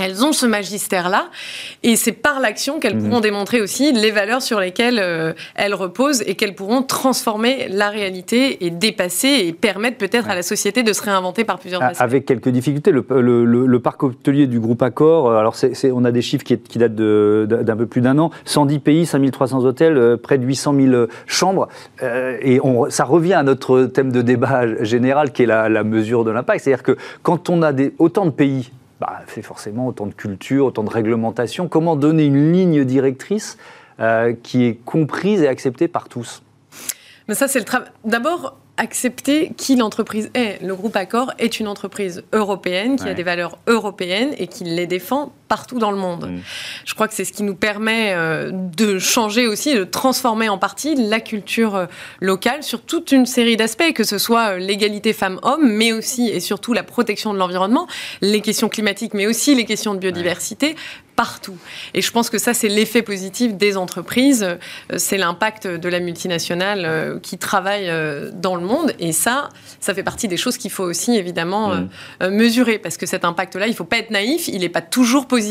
Elles 0.04 0.26
ont 0.26 0.34
ce 0.34 0.46
magistère-là, 0.46 1.28
et 1.82 1.96
c'est 1.96 2.12
par 2.12 2.42
l'action 2.42 2.80
qu'elles 2.80 2.98
mhm. 2.98 3.10
pourront 3.10 3.20
démontrer 3.22 3.62
aussi 3.62 3.94
les 3.94 4.12
valeurs 4.12 4.42
sur 4.42 4.60
lesquelles 4.60 5.00
euh, 5.00 5.34
elles 5.56 5.74
reposent 5.74 6.24
et 6.28 6.36
qu'elles 6.36 6.56
pourront 6.56 6.84
transformer 6.84 7.68
la 7.70 7.90
réalité 7.90 8.66
et 8.66 8.70
dépasser 8.70 9.46
et 9.46 9.54
permettre 9.54 9.98
peut-être 9.98 10.30
à 10.30 10.36
la 10.36 10.42
société 10.42 10.84
de 10.84 10.92
se 10.92 11.02
réinventer 11.02 11.46
par 11.46 11.58
plusieurs 11.58 11.82
aspects. 11.82 12.02
Avec 12.02 12.26
quelques 12.26 12.50
difficultés, 12.50 12.92
le, 12.92 13.80
parc 13.80 14.04
hôtelier 14.04 14.48
du 14.48 14.60
groupe 14.60 14.82
Accor, 14.82 15.30
euh, 15.30 15.38
alors 15.38 15.56
on 15.94 16.06
a 16.06 16.12
des 16.12 16.22
chiffres 16.22 16.44
qui, 16.44 16.78
datent 16.78 16.96
d'un 16.96 17.76
peu 17.78 17.86
plus 17.86 18.02
d'un 18.02 18.18
an, 18.20 18.30
110 18.46 18.80
pays, 18.80 19.06
5300 19.06 19.64
hôtels, 19.64 19.98
euh, 19.98 20.18
près 20.18 20.38
de 20.38 20.46
800 20.46 20.76
000 20.76 21.06
chambres, 21.28 21.70
et 22.02 22.60
on, 22.62 22.90
ça 22.90 23.06
revient 23.06 23.34
à 23.34 23.44
notre 23.44 23.84
thème 23.86 24.12
de 24.12 24.22
débat 24.22 24.84
général 24.84 25.32
qui 25.32 25.44
est 25.44 25.46
la, 25.46 25.70
la 25.70 25.84
mesure 25.84 26.24
de 26.26 26.32
l'impact, 26.32 26.64
c'est-à-dire 26.64 26.84
que 26.84 26.98
quand 27.22 27.50
on 27.50 27.62
a 27.62 27.72
des, 27.72 27.94
autant 28.00 28.26
de 28.26 28.32
pays 28.32 28.72
bah, 29.00 29.22
c'est 29.28 29.42
forcément 29.42 29.88
autant 29.88 30.06
de 30.06 30.14
culture, 30.14 30.66
autant 30.66 30.84
de 30.84 30.90
réglementation. 30.90 31.68
Comment 31.68 31.96
donner 31.96 32.26
une 32.26 32.52
ligne 32.54 32.86
directrice 32.86 33.58
euh, 34.00 34.34
qui 34.44 34.66
est 34.66 34.76
comprise 34.86 35.42
et 35.42 35.48
acceptée 35.48 35.88
par 35.88 36.10
tous? 36.10 36.42
Mais 37.28 37.36
ça, 37.36 37.48
c'est 37.48 37.60
le 37.60 37.66
travail. 37.66 37.90
D'abord, 38.06 38.58
accepter 38.78 39.52
qui 39.56 39.76
l'entreprise 39.76 40.30
est. 40.34 40.62
Le 40.62 40.76
groupe 40.76 40.96
Accor 40.96 41.32
est 41.38 41.60
une 41.60 41.68
entreprise 41.68 42.24
européenne 42.34 42.96
qui 42.96 43.08
a 43.08 43.14
des 43.14 43.24
valeurs 43.24 43.58
européennes 43.68 44.34
et 44.38 44.48
qui 44.48 44.64
les 44.64 44.88
défend 44.88 45.32
partout 45.54 45.78
dans 45.78 45.92
le 45.92 45.98
monde. 45.98 46.32
Mm. 46.32 46.40
Je 46.84 46.96
crois 46.96 47.08
que 47.08 47.14
c'est 47.14 47.26
ce 47.26 47.32
qui 47.32 47.44
nous 47.44 47.54
permet 47.54 48.12
euh, 48.16 48.50
de 48.52 48.98
changer 48.98 49.46
aussi, 49.46 49.76
de 49.76 49.84
transformer 49.84 50.50
en 50.50 50.58
partie 50.58 50.96
la 50.96 51.20
culture 51.20 51.76
euh, 51.76 51.86
locale 52.22 52.64
sur 52.64 52.82
toute 52.82 53.12
une 53.12 53.28
série 53.28 53.56
d'aspects, 53.56 53.94
que 53.94 54.04
ce 54.04 54.18
soit 54.18 54.54
euh, 54.54 54.58
l'égalité 54.58 55.14
femmes-hommes, 55.14 55.72
mais 55.72 55.92
aussi 55.92 56.28
et 56.30 56.40
surtout 56.40 56.74
la 56.74 56.82
protection 56.82 57.36
de 57.36 57.38
l'environnement, 57.38 57.86
les 58.22 58.42
questions 58.42 58.68
climatiques, 58.68 59.14
mais 59.14 59.28
aussi 59.28 59.54
les 59.54 59.66
questions 59.66 59.94
de 59.94 60.00
biodiversité, 60.00 60.76
partout. 61.16 61.58
Et 61.94 62.02
je 62.02 62.12
pense 62.12 62.32
que 62.32 62.40
ça, 62.40 62.56
c'est 62.56 62.68
l'effet 62.68 63.04
positif 63.04 63.54
des 63.54 63.78
entreprises, 63.78 64.58
c'est 64.98 65.20
l'impact 65.20 65.68
de 65.68 65.88
la 65.88 66.00
multinationale 66.00 67.20
qui 67.22 67.38
travaille 67.38 67.88
dans 68.34 68.56
le 68.56 68.66
monde. 68.66 68.94
Et 68.98 69.12
ça, 69.12 69.50
ça 69.80 69.94
fait 69.94 70.02
partie 70.02 70.28
des 70.28 70.38
choses 70.38 70.58
qu'il 70.58 70.72
faut 70.72 70.84
aussi 70.84 71.16
évidemment 71.16 71.76
mm. 71.76 72.30
mesurer, 72.30 72.80
parce 72.80 72.98
que 72.98 73.06
cet 73.06 73.26
impact-là, 73.26 73.68
il 73.68 73.72
ne 73.72 73.76
faut 73.76 73.84
pas 73.84 74.00
être 74.00 74.10
naïf, 74.10 74.48
il 74.48 74.62
n'est 74.62 74.70
pas 74.70 74.82
toujours 74.82 75.28
positif. 75.28 75.43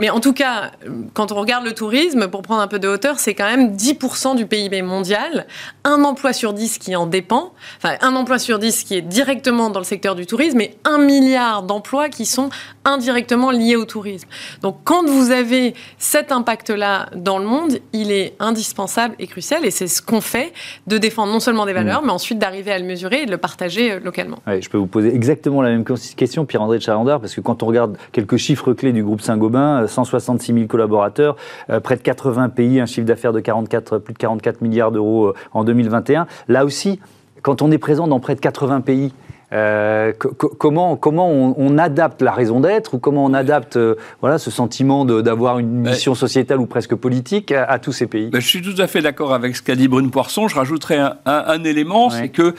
Mais 0.00 0.10
en 0.10 0.20
tout 0.20 0.32
cas, 0.32 0.72
quand 1.14 1.32
on 1.32 1.36
regarde 1.36 1.64
le 1.64 1.72
tourisme, 1.72 2.28
pour 2.28 2.42
prendre 2.42 2.60
un 2.60 2.68
peu 2.68 2.78
de 2.78 2.88
hauteur, 2.88 3.18
c'est 3.18 3.34
quand 3.34 3.48
même 3.48 3.74
10% 3.74 4.36
du 4.36 4.46
PIB 4.46 4.82
mondial, 4.82 5.46
un 5.84 6.04
emploi 6.04 6.32
sur 6.32 6.52
10 6.52 6.78
qui 6.78 6.96
en 6.96 7.06
dépend, 7.06 7.52
enfin 7.78 7.96
un 8.00 8.14
emploi 8.16 8.38
sur 8.38 8.58
10 8.58 8.84
qui 8.84 8.96
est 8.96 9.02
directement 9.02 9.70
dans 9.70 9.80
le 9.80 9.84
secteur 9.84 10.14
du 10.14 10.26
tourisme, 10.26 10.60
et 10.60 10.76
un 10.84 10.98
milliard 10.98 11.62
d'emplois 11.62 12.08
qui 12.08 12.26
sont 12.26 12.50
indirectement 12.84 13.50
liés 13.50 13.76
au 13.76 13.84
tourisme. 13.84 14.28
Donc 14.62 14.78
quand 14.84 15.06
vous 15.06 15.30
avez 15.30 15.74
cet 15.98 16.32
impact-là 16.32 17.10
dans 17.14 17.38
le 17.38 17.44
monde, 17.44 17.78
il 17.92 18.12
est 18.12 18.34
indispensable 18.40 19.14
et 19.18 19.26
crucial, 19.26 19.64
et 19.64 19.70
c'est 19.70 19.88
ce 19.88 20.02
qu'on 20.02 20.20
fait, 20.20 20.52
de 20.86 20.98
défendre 20.98 21.32
non 21.32 21.40
seulement 21.40 21.66
des 21.66 21.72
valeurs, 21.72 22.02
mm. 22.02 22.06
mais 22.06 22.12
ensuite 22.12 22.38
d'arriver 22.38 22.72
à 22.72 22.78
le 22.78 22.84
mesurer 22.84 23.22
et 23.22 23.26
de 23.26 23.30
le 23.30 23.38
partager 23.38 23.92
euh, 23.92 24.00
localement. 24.00 24.38
je 24.46 24.68
peux 24.68 24.78
vous 24.78 24.86
poser 24.86 25.14
exactement 25.14 25.62
la 25.62 25.70
même 25.70 25.84
question, 25.84 26.44
Pierre-André 26.44 26.78
de 26.78 26.82
Chalandard, 26.82 27.20
parce 27.20 27.34
que 27.34 27.40
quand 27.40 27.62
on 27.62 27.66
regarde 27.66 27.96
quelques 28.12 28.36
chiffres 28.36 28.72
clés 28.72 28.92
du 28.92 28.97
groupe 29.02 29.20
Saint-Gobain, 29.20 29.86
166 29.86 30.52
euh, 30.52 30.54
000 30.54 30.66
collaborateurs, 30.66 31.36
euh, 31.70 31.80
près 31.80 31.96
de 31.96 32.02
80 32.02 32.48
pays, 32.50 32.80
un 32.80 32.86
chiffre 32.86 33.06
d'affaires 33.06 33.32
de 33.32 33.40
44, 33.40 33.98
plus 33.98 34.14
de 34.14 34.18
44 34.18 34.60
milliards 34.62 34.92
d'euros 34.92 35.32
en 35.52 35.64
2021. 35.64 36.26
Là 36.48 36.64
aussi, 36.64 37.00
quand 37.42 37.62
on 37.62 37.70
est 37.70 37.78
présent 37.78 38.08
dans 38.08 38.20
près 38.20 38.34
de 38.34 38.40
80 38.40 38.80
pays, 38.80 39.12
euh, 39.50 40.12
comment 40.58 40.96
comment 40.96 41.30
on, 41.30 41.78
adapte 41.78 42.20
la 42.20 42.32
raison 42.32 42.60
d'être 42.60 42.94
ou 42.94 42.98
comment 42.98 43.24
on 43.24 43.32
adapte 43.32 43.76
euh, 43.78 43.94
voilà 44.20 44.36
ce 44.36 44.50
sentiment 44.50 45.06
d'avoir 45.06 45.58
une 45.58 45.70
mission 45.70 46.14
sociétale 46.14 46.60
ou 46.60 46.66
presque 46.66 46.94
politique 46.94 47.52
à, 47.52 47.78
tous 47.78 47.92
ces 47.92 48.06
pays? 48.06 48.28
Ben, 48.28 48.42
Je 48.42 48.46
suis 48.46 48.60
tout 48.60 48.74
à 48.76 48.86
fait 48.86 49.00
d'accord 49.00 49.32
avec 49.32 49.56
ce 49.56 49.62
qu'a 49.62 49.74
dit 49.74 49.88
Brune 49.88 50.10
Poisson. 50.10 50.48
Je 50.48 50.54
rajouterai 50.54 50.98
un, 51.24 51.64
élément, 51.64 52.10
c'est 52.10 52.28
que 52.28 52.54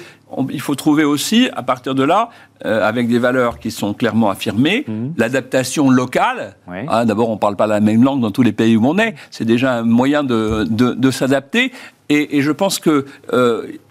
il 0.49 0.61
faut 0.61 0.75
trouver 0.75 1.03
aussi, 1.03 1.49
à 1.55 1.61
partir 1.61 1.93
de 1.93 2.03
là, 2.03 2.29
euh, 2.65 2.87
avec 2.87 3.07
des 3.07 3.19
valeurs 3.19 3.59
qui 3.59 3.69
sont 3.69 3.93
clairement 3.93 4.31
affirmées, 4.31 4.85
mhm. 4.87 5.13
l'adaptation 5.17 5.91
locale. 5.91 6.55
Hein, 6.67 7.05
d'abord, 7.05 7.29
on 7.29 7.33
ne 7.33 7.39
parle 7.39 7.55
pas 7.55 7.67
la 7.67 7.81
même 7.81 8.03
langue 8.03 8.21
dans 8.21 8.31
tous 8.31 8.43
les 8.43 8.51
pays 8.51 8.77
où 8.77 8.85
on 8.87 8.97
est. 8.97 9.13
C'est 9.29 9.45
déjà 9.45 9.73
un 9.73 9.83
moyen 9.83 10.23
de, 10.23 10.65
de, 10.67 11.11
s'adapter. 11.11 11.71
Et, 12.09 12.37
et, 12.37 12.41
je 12.41 12.51
pense 12.51 12.79
que 12.79 13.05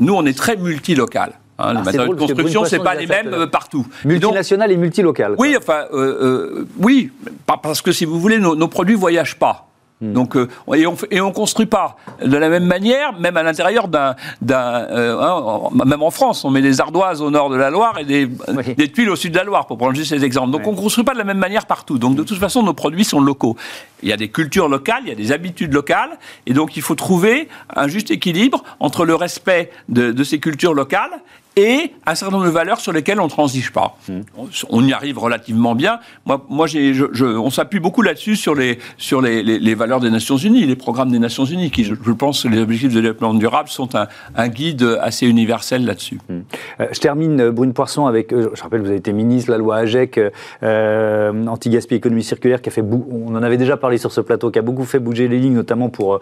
nous, 0.01 0.15
on 0.15 0.27
est 0.27 0.37
très 0.37 0.57
multilocal. 0.57 1.33
Hein, 1.59 1.73
les 1.73 1.81
ah, 1.81 1.83
matériaux 1.83 2.15
de 2.15 2.21
construction, 2.21 2.65
c'est 2.65 2.79
pas 2.79 2.95
les 2.95 3.07
mêmes 3.07 3.35
euh, 3.35 3.47
partout. 3.47 3.87
Multinationales 4.05 4.71
et, 4.71 4.77
multilocales. 4.77 5.35
Oui, 5.39 5.57
enfin, 5.59 5.87
euh, 5.93 5.97
euh, 5.97 6.69
oui, 6.79 7.11
parce 7.47 7.83
que 7.83 7.91
si 7.91 8.05
vous 8.05 8.21
voulez, 8.21 8.39
nos, 8.39 8.55
nos 8.55 8.69
produits 8.69 8.95
voyagent 8.95 9.39
pas. 9.39 9.69
Hmm. 10.01 10.13
Donc, 10.13 10.37
euh, 10.37 10.49
et 10.77 10.87
on 10.87 10.97
et 11.11 11.21
on 11.21 11.33
construit 11.33 11.67
pas 11.67 11.97
de 12.25 12.37
la 12.37 12.49
même 12.49 12.67
manière, 12.67 13.19
même 13.19 13.37
à 13.37 13.43
l'intérieur 13.43 13.89
d'un, 13.89 14.15
euh, 14.49 15.21
hein, 15.21 15.71
même 15.85 16.03
en 16.03 16.13
France, 16.13 16.45
on 16.45 16.51
met 16.51 16.63
des 16.63 16.81
ardoises 16.81 17.21
au 17.21 17.31
nord 17.31 17.51
de 17.51 17.57
la 17.57 17.71
Loire 17.71 17.99
et 17.99 18.05
des, 18.05 18.27
des 18.27 18.93
tuiles 18.93 19.11
au 19.11 19.17
sud 19.17 19.33
de 19.33 19.39
la 19.39 19.45
Loire, 19.45 19.67
pour 19.67 19.77
prendre 19.77 19.97
juste 19.97 20.11
ces 20.11 20.25
exemples. 20.25 20.53
Donc, 20.53 20.69
on 20.69 20.75
construit 20.77 21.03
pas 21.03 21.15
de 21.15 21.19
la 21.19 21.25
même 21.25 21.39
manière 21.39 21.67
partout. 21.67 21.99
Donc, 21.99 22.15
de 22.15 22.23
toute 22.23 22.39
façon, 22.39 22.63
nos 22.63 22.75
produits 22.75 23.05
sont 23.05 23.21
locaux. 23.21 23.57
Il 24.05 24.09
y 24.09 24.13
a 24.13 24.17
des 24.17 24.29
cultures 24.29 24.69
locales, 24.69 25.03
il 25.03 25.09
y 25.09 25.13
a 25.13 25.17
des 25.17 25.33
habitudes 25.33 25.75
locales, 25.75 26.17
et 26.47 26.53
donc 26.53 26.77
il 26.77 26.83
faut 26.83 26.95
trouver 26.95 27.49
un 27.75 27.89
juste 27.89 28.13
équilibre 28.13 28.63
entre 28.79 29.05
le 29.05 29.17
respect 29.17 29.73
de, 29.89 30.13
de 30.13 30.23
ces 30.23 30.39
cultures 30.39 30.75
locales 30.75 31.11
et 31.59 31.93
un 32.07 32.15
certain 32.15 32.37
nombre 32.37 32.47
de 32.47 32.51
valeurs 32.51 32.81
sur 32.81 32.93
lesquelles 32.93 33.21
on 33.21 33.25
ne 33.25 33.31
transige 33.31 33.73
pas. 33.73 33.97
Hmm. 34.09 34.21
On, 34.71 34.85
y 34.85 34.93
arrive 34.93 35.19
relativement 35.19 35.75
bien. 35.75 35.99
Moi, 36.25 36.47
moi 36.49 36.67
j'ai, 36.69 36.95
je, 36.95 37.25
on 37.25 37.51
s'appuie 37.51 37.81
beaucoup 37.81 38.03
là-dessus 38.03 38.37
sur, 38.37 38.55
les, 38.55 38.79
sur 38.97 39.21
les, 39.21 39.43
les, 39.43 39.75
valeurs 39.75 39.99
des 39.99 40.11
Nations 40.11 40.37
Unies, 40.37 40.65
les 40.67 40.77
programmes 40.77 41.11
des 41.11 41.19
Nations 41.19 41.45
Unies, 41.45 41.71
qui, 41.71 41.83
je, 41.85 41.95
pense, 42.13 42.47
les 42.47 42.61
objectifs 42.61 42.95
de 42.95 43.01
développement 43.01 43.35
durable 43.35 43.69
sont 43.69 43.97
un, 43.97 44.07
un 44.37 44.49
guide 44.49 44.99
assez 45.01 45.27
universel 45.27 45.85
là-dessus. 45.85 46.21
Hmm. 46.29 46.41
Euh, 46.81 46.87
je 46.93 47.01
termine, 47.01 47.41
euh, 47.41 47.51
Brune 47.51 47.73
Poisson, 47.73 48.07
avec, 48.07 48.33
euh, 48.33 48.51
je 48.55 48.63
rappelle, 48.63 48.81
vous 48.81 48.89
avez 48.89 48.97
été 48.97 49.13
ministre, 49.13 49.51
la 49.51 49.59
loi 49.59 49.79
AGEC, 49.79 50.21
euh, 50.63 51.47
anti-gaspi 51.47 51.97
économie 51.97 52.23
circulaire, 52.23 52.63
qui 52.63 52.69
a 52.69 52.73
fait, 52.73 52.83
on 52.83 53.35
en 53.35 53.43
avait 53.43 53.57
déjà 53.57 53.77
parlé 53.77 53.99
sur 53.99 54.13
ce 54.13 54.21
plateau, 54.21 54.53
qui 54.53 54.61
a 54.61 54.63
beaucoup 54.63 54.85
fait 54.85 55.01
bouger 55.01 55.27
les 55.27 55.39
lignes, 55.39 55.55
notamment 55.55 55.89
pour 55.89 56.21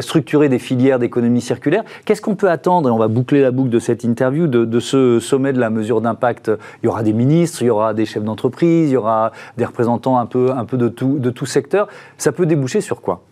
structurer 0.00 0.48
des 0.48 0.58
filières 0.58 0.98
d'économie 0.98 1.40
circulaire. 1.40 1.84
Qu'est-ce 2.04 2.22
qu'on 2.22 2.34
peut 2.34 2.50
attendre, 2.50 2.88
et 2.88 2.92
on 2.92 2.98
va 2.98 3.08
boucler 3.08 3.42
la 3.42 3.50
boucle 3.50 3.70
de 3.70 3.78
cette 3.78 4.04
interview, 4.04 4.46
de, 4.46 4.55
ce 4.80 5.20
sommet 5.20 5.52
de 5.52 5.60
la 5.60 5.70
mesure 5.70 6.00
d'impact, 6.00 6.50
il 6.82 6.86
y 6.86 6.88
aura 6.88 7.02
des 7.02 7.12
ministres, 7.12 7.62
il 7.62 7.66
y 7.66 7.70
aura 7.70 7.94
des 7.94 8.06
chefs 8.06 8.24
d'entreprise, 8.24 8.90
il 8.90 8.94
y 8.94 8.96
aura 8.96 9.32
des 9.56 9.64
représentants 9.64 10.18
un 10.18 10.26
peu, 10.26 10.52
un 10.52 10.64
peu 10.64 10.76
de, 10.76 10.88
tout, 10.88 11.18
de 11.18 11.30
tout 11.30 11.46
secteur. 11.46 11.88
Ça 12.18 12.32
peut 12.32 12.46
déboucher 12.46 12.80
sur 12.80 13.00
quoi? 13.00 13.22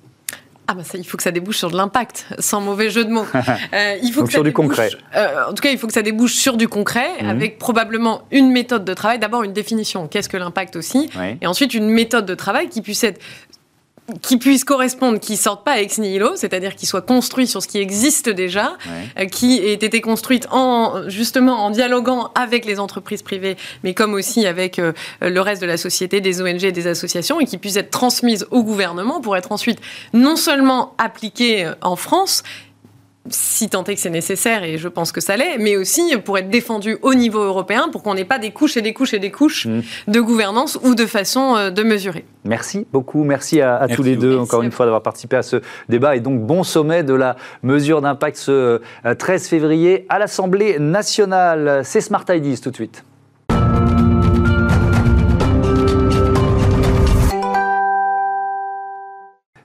Ah 0.66 0.72
bah 0.72 0.82
ça, 0.82 0.96
il 0.96 1.04
faut 1.04 1.18
que 1.18 1.22
ça 1.22 1.30
débouche 1.30 1.58
sur 1.58 1.70
de 1.70 1.76
l'impact, 1.76 2.26
sans 2.38 2.60
mauvais 2.60 2.88
jeu 2.88 3.04
de 3.04 3.10
mots. 3.10 3.26
Euh, 3.72 3.96
il 4.02 4.12
faut 4.12 4.24
que 4.24 4.30
sur 4.30 4.44
du 4.44 4.52
concret. 4.52 4.90
Euh, 5.16 5.48
en 5.48 5.52
tout 5.52 5.62
cas, 5.62 5.70
il 5.70 5.78
faut 5.78 5.87
que 5.87 5.92
ça 5.92 6.02
débouche 6.02 6.34
sur 6.34 6.56
du 6.56 6.68
concret, 6.68 7.08
mhm. 7.20 7.28
avec 7.28 7.58
probablement 7.58 8.22
une 8.30 8.50
méthode 8.50 8.84
de 8.84 8.94
travail. 8.94 9.18
D'abord 9.18 9.42
une 9.42 9.52
définition, 9.52 10.06
qu'est-ce 10.06 10.28
que 10.28 10.37
l'impact 10.37 10.76
aussi, 10.76 11.10
et 11.40 11.46
ensuite 11.46 11.74
une 11.74 11.88
méthode 11.88 12.26
de 12.26 12.34
travail 12.34 12.68
qui 12.68 12.82
puisse 12.82 13.04
être 13.04 13.20
qui 14.20 14.36
puissent 14.36 14.64
correspondre, 14.64 15.18
qui 15.18 15.36
sortent 15.36 15.64
pas 15.64 15.80
ex 15.80 15.98
nihilo, 15.98 16.36
c'est-à-dire 16.36 16.76
qui 16.76 16.84
soient 16.84 17.02
construits 17.02 17.46
sur 17.46 17.62
ce 17.62 17.68
qui 17.68 17.78
existe 17.78 18.28
déjà, 18.28 18.76
euh, 19.18 19.24
qui 19.26 19.58
aient 19.58 19.72
été 19.72 20.00
construites 20.02 20.46
en 20.50 21.08
justement 21.08 21.64
en 21.64 21.70
dialoguant 21.70 22.30
avec 22.34 22.66
les 22.66 22.80
entreprises 22.80 23.22
privées, 23.22 23.56
mais 23.82 23.94
comme 23.94 24.12
aussi 24.12 24.46
avec 24.46 24.78
euh, 24.78 24.92
le 25.22 25.40
reste 25.40 25.62
de 25.62 25.66
la 25.66 25.78
société, 25.78 26.20
des 26.20 26.42
ONG 26.42 26.64
et 26.64 26.72
des 26.72 26.86
associations, 26.86 27.40
et 27.40 27.46
qui 27.46 27.56
puissent 27.56 27.76
être 27.76 27.90
transmises 27.90 28.46
au 28.50 28.62
gouvernement 28.62 29.22
pour 29.22 29.36
être 29.36 29.52
ensuite 29.52 29.78
non 30.12 30.36
seulement 30.36 30.94
appliquées 30.98 31.64
euh, 31.64 31.74
en 31.80 31.96
France, 31.96 32.42
si 33.30 33.70
tant 33.70 33.84
est 33.84 33.94
que 33.94 34.00
c'est 34.00 34.10
nécessaire, 34.10 34.64
et 34.64 34.76
je 34.76 34.88
pense 34.88 35.10
que 35.10 35.20
ça 35.20 35.37
l'est, 35.37 35.58
mais 35.58 35.76
aussi 35.76 36.14
pour 36.24 36.37
être 36.37 36.50
défendu 36.50 36.98
au 37.02 37.14
niveau 37.14 37.40
européen, 37.40 37.88
pour 37.90 38.02
qu'on 38.02 38.14
n'ait 38.14 38.24
pas 38.24 38.38
des 38.38 38.50
couches 38.50 38.76
et 38.76 38.82
des 38.82 38.92
couches 38.92 39.14
et 39.14 39.18
des 39.18 39.30
couches 39.30 39.66
mmh. 39.66 39.80
de 40.08 40.20
gouvernance 40.20 40.78
ou 40.82 40.94
de 40.94 41.06
façon 41.06 41.56
euh, 41.56 41.70
de 41.70 41.82
mesurer. 41.82 42.24
Merci 42.44 42.87
beaucoup, 42.92 43.24
merci 43.24 43.62
à, 43.62 43.87
tous 43.94 44.02
les 44.02 44.16
deux, 44.16 44.37
encore 44.37 44.62
une 44.62 44.70
fois, 44.70 44.84
d'avoir 44.84 45.02
participé 45.02 45.37
à 45.37 45.42
ce 45.42 45.62
débat. 45.88 46.16
Et 46.16 46.20
donc, 46.20 46.40
bon 46.40 46.62
sommet 46.62 47.02
de 47.02 47.14
la 47.14 47.37
mesure 47.62 48.02
d'impact 48.02 48.37
ce 48.37 48.82
13 49.18 49.44
euh, 49.44 49.48
février 49.48 50.06
à 50.10 50.18
l'Assemblée 50.18 50.78
nationale. 50.78 51.80
C'est 51.84 52.02
Smart 52.02 52.24
Ideas 52.28 52.60
tout 52.62 52.70
de 52.70 52.76
suite. 52.76 53.04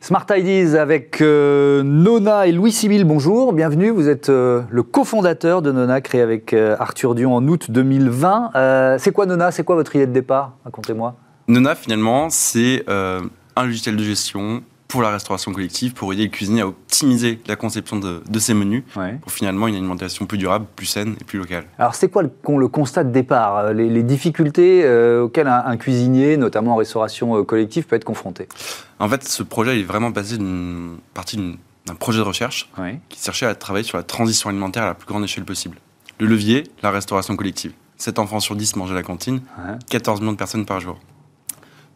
Smart 0.09 0.25
Ideas 0.35 0.73
avec 0.73 1.21
euh, 1.21 1.83
Nona 1.83 2.47
et 2.47 2.51
Louis 2.51 2.71
Sibyl, 2.71 3.03
bonjour, 3.03 3.53
bienvenue. 3.53 3.91
Vous 3.91 4.09
êtes 4.09 4.29
euh, 4.29 4.63
le 4.71 4.81
cofondateur 4.81 5.61
de 5.61 5.71
Nona, 5.71 6.01
créé 6.01 6.21
avec 6.21 6.51
euh, 6.51 6.75
Arthur 6.79 7.13
Dion 7.13 7.35
en 7.35 7.47
août 7.47 7.69
2020. 7.69 8.97
c'est 8.97 9.11
quoi 9.11 9.27
Nona? 9.27 9.51
C'est 9.51 9.63
quoi 9.63 9.75
votre 9.75 9.95
idée 9.95 10.07
de 10.07 10.11
départ? 10.11 10.53
Racontez-moi. 10.65 11.15
Nona, 11.47 11.75
finalement, 11.75 12.31
c'est 12.31 12.85
un 12.87 13.63
logiciel 13.63 13.97
de 13.97 14.03
gestion 14.03 14.63
pour 14.89 15.03
la 15.03 15.11
restauration 15.11 15.53
collective, 15.53 15.93
pour 15.93 16.11
aider 16.13 16.23
les 16.23 16.29
cuisiniers 16.29 16.61
à 16.61 16.67
optimiser 16.67 17.39
la 17.47 17.55
conception 17.55 17.97
de, 17.97 18.39
ces 18.39 18.55
menus, 18.55 18.83
pour 19.21 19.31
finalement 19.31 19.67
une 19.67 19.75
alimentation 19.75 20.25
plus 20.25 20.39
durable, 20.39 20.65
plus 20.75 20.87
saine 20.87 21.15
et 21.21 21.23
plus 21.23 21.37
locale. 21.37 21.65
Alors 21.77 21.93
c'est 21.93 22.09
quoi 22.09 22.23
le, 22.23 22.31
le, 22.57 22.67
constat 22.67 23.03
de 23.03 23.11
départ, 23.11 23.57
euh, 23.57 23.73
les, 23.73 24.01
difficultés 24.01 24.81
euh, 24.83 25.21
auxquelles 25.21 25.47
un, 25.47 25.77
cuisinier, 25.77 26.37
notamment 26.37 26.73
en 26.73 26.75
restauration 26.77 27.37
euh, 27.37 27.43
collective, 27.43 27.85
peut 27.85 27.95
être 27.95 28.03
confronté? 28.03 28.49
En 28.97 29.07
fait, 29.07 29.23
ce 29.23 29.43
projet 29.43 29.79
est 29.79 29.83
vraiment 29.83 30.09
basé 30.09 30.37
d'une 30.37 30.97
partie 31.13 31.37
d'un 31.85 31.95
projet 31.95 32.17
de 32.17 32.23
recherche 32.23 32.71
qui 33.09 33.21
cherchait 33.21 33.45
à 33.45 33.53
travailler 33.53 33.85
sur 33.85 33.97
la 33.97 34.03
transition 34.03 34.49
alimentaire 34.49 34.83
à 34.83 34.87
la 34.87 34.93
plus 34.95 35.07
grande 35.07 35.23
échelle 35.23 35.45
possible. 35.45 35.77
Le 36.19 36.25
levier, 36.25 36.63
la 36.81 36.89
restauration 36.89 37.35
collective. 37.35 37.73
7 37.97 38.17
enfants 38.17 38.39
sur 38.39 38.55
10 38.55 38.75
mangent 38.77 38.91
à 38.91 38.95
la 38.95 39.03
cantine, 39.03 39.41
14 39.89 40.21
millions 40.21 40.31
de 40.31 40.37
personnes 40.37 40.65
par 40.65 40.79
jour. 40.79 40.97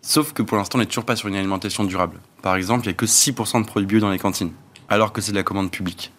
Sauf 0.06 0.34
que 0.34 0.44
pour 0.44 0.58
l'instant, 0.58 0.78
on 0.78 0.82
n'est 0.82 0.86
toujours 0.86 1.06
pas 1.06 1.16
sur 1.16 1.30
une 1.30 1.36
alimentation 1.36 1.86
durable. 1.86 2.20
Par 2.42 2.56
exemple, 2.56 2.84
il 2.84 2.90
n'y 2.90 2.92
a 2.92 2.94
que 2.94 3.06
6% 3.06 3.62
de 3.62 3.66
produits 3.66 3.88
bio 3.88 4.00
dans 4.02 4.12
les 4.12 4.20
cantines, 4.20 4.52
alors 4.90 5.14
que 5.14 5.22
c'est 5.22 5.32
de 5.32 5.38
la 5.38 5.44
commande 5.44 5.72
publique. 5.72 6.12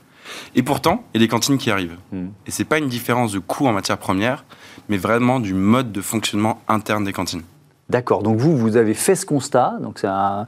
Et 0.54 0.62
pourtant, 0.62 1.04
il 1.12 1.20
y 1.20 1.22
a 1.22 1.26
des 1.26 1.28
cantines 1.28 1.58
qui 1.58 1.70
arrivent. 1.70 1.98
Hmm. 2.10 2.28
Et 2.46 2.50
ce 2.50 2.62
n'est 2.62 2.66
pas 2.66 2.78
une 2.78 2.88
différence 2.88 3.32
de 3.32 3.40
coût 3.40 3.66
en 3.66 3.72
matière 3.72 3.98
première, 3.98 4.46
mais 4.88 4.96
vraiment 4.96 5.38
du 5.38 5.52
mode 5.52 5.92
de 5.92 6.00
fonctionnement 6.00 6.62
interne 6.66 7.04
des 7.04 7.12
cantines. 7.12 7.42
D'accord, 7.90 8.22
donc 8.22 8.38
vous, 8.38 8.56
vous 8.56 8.78
avez 8.78 8.94
fait 8.94 9.14
ce 9.14 9.26
constat, 9.26 9.76
donc 9.82 9.98
c'est 9.98 10.08
un, 10.08 10.46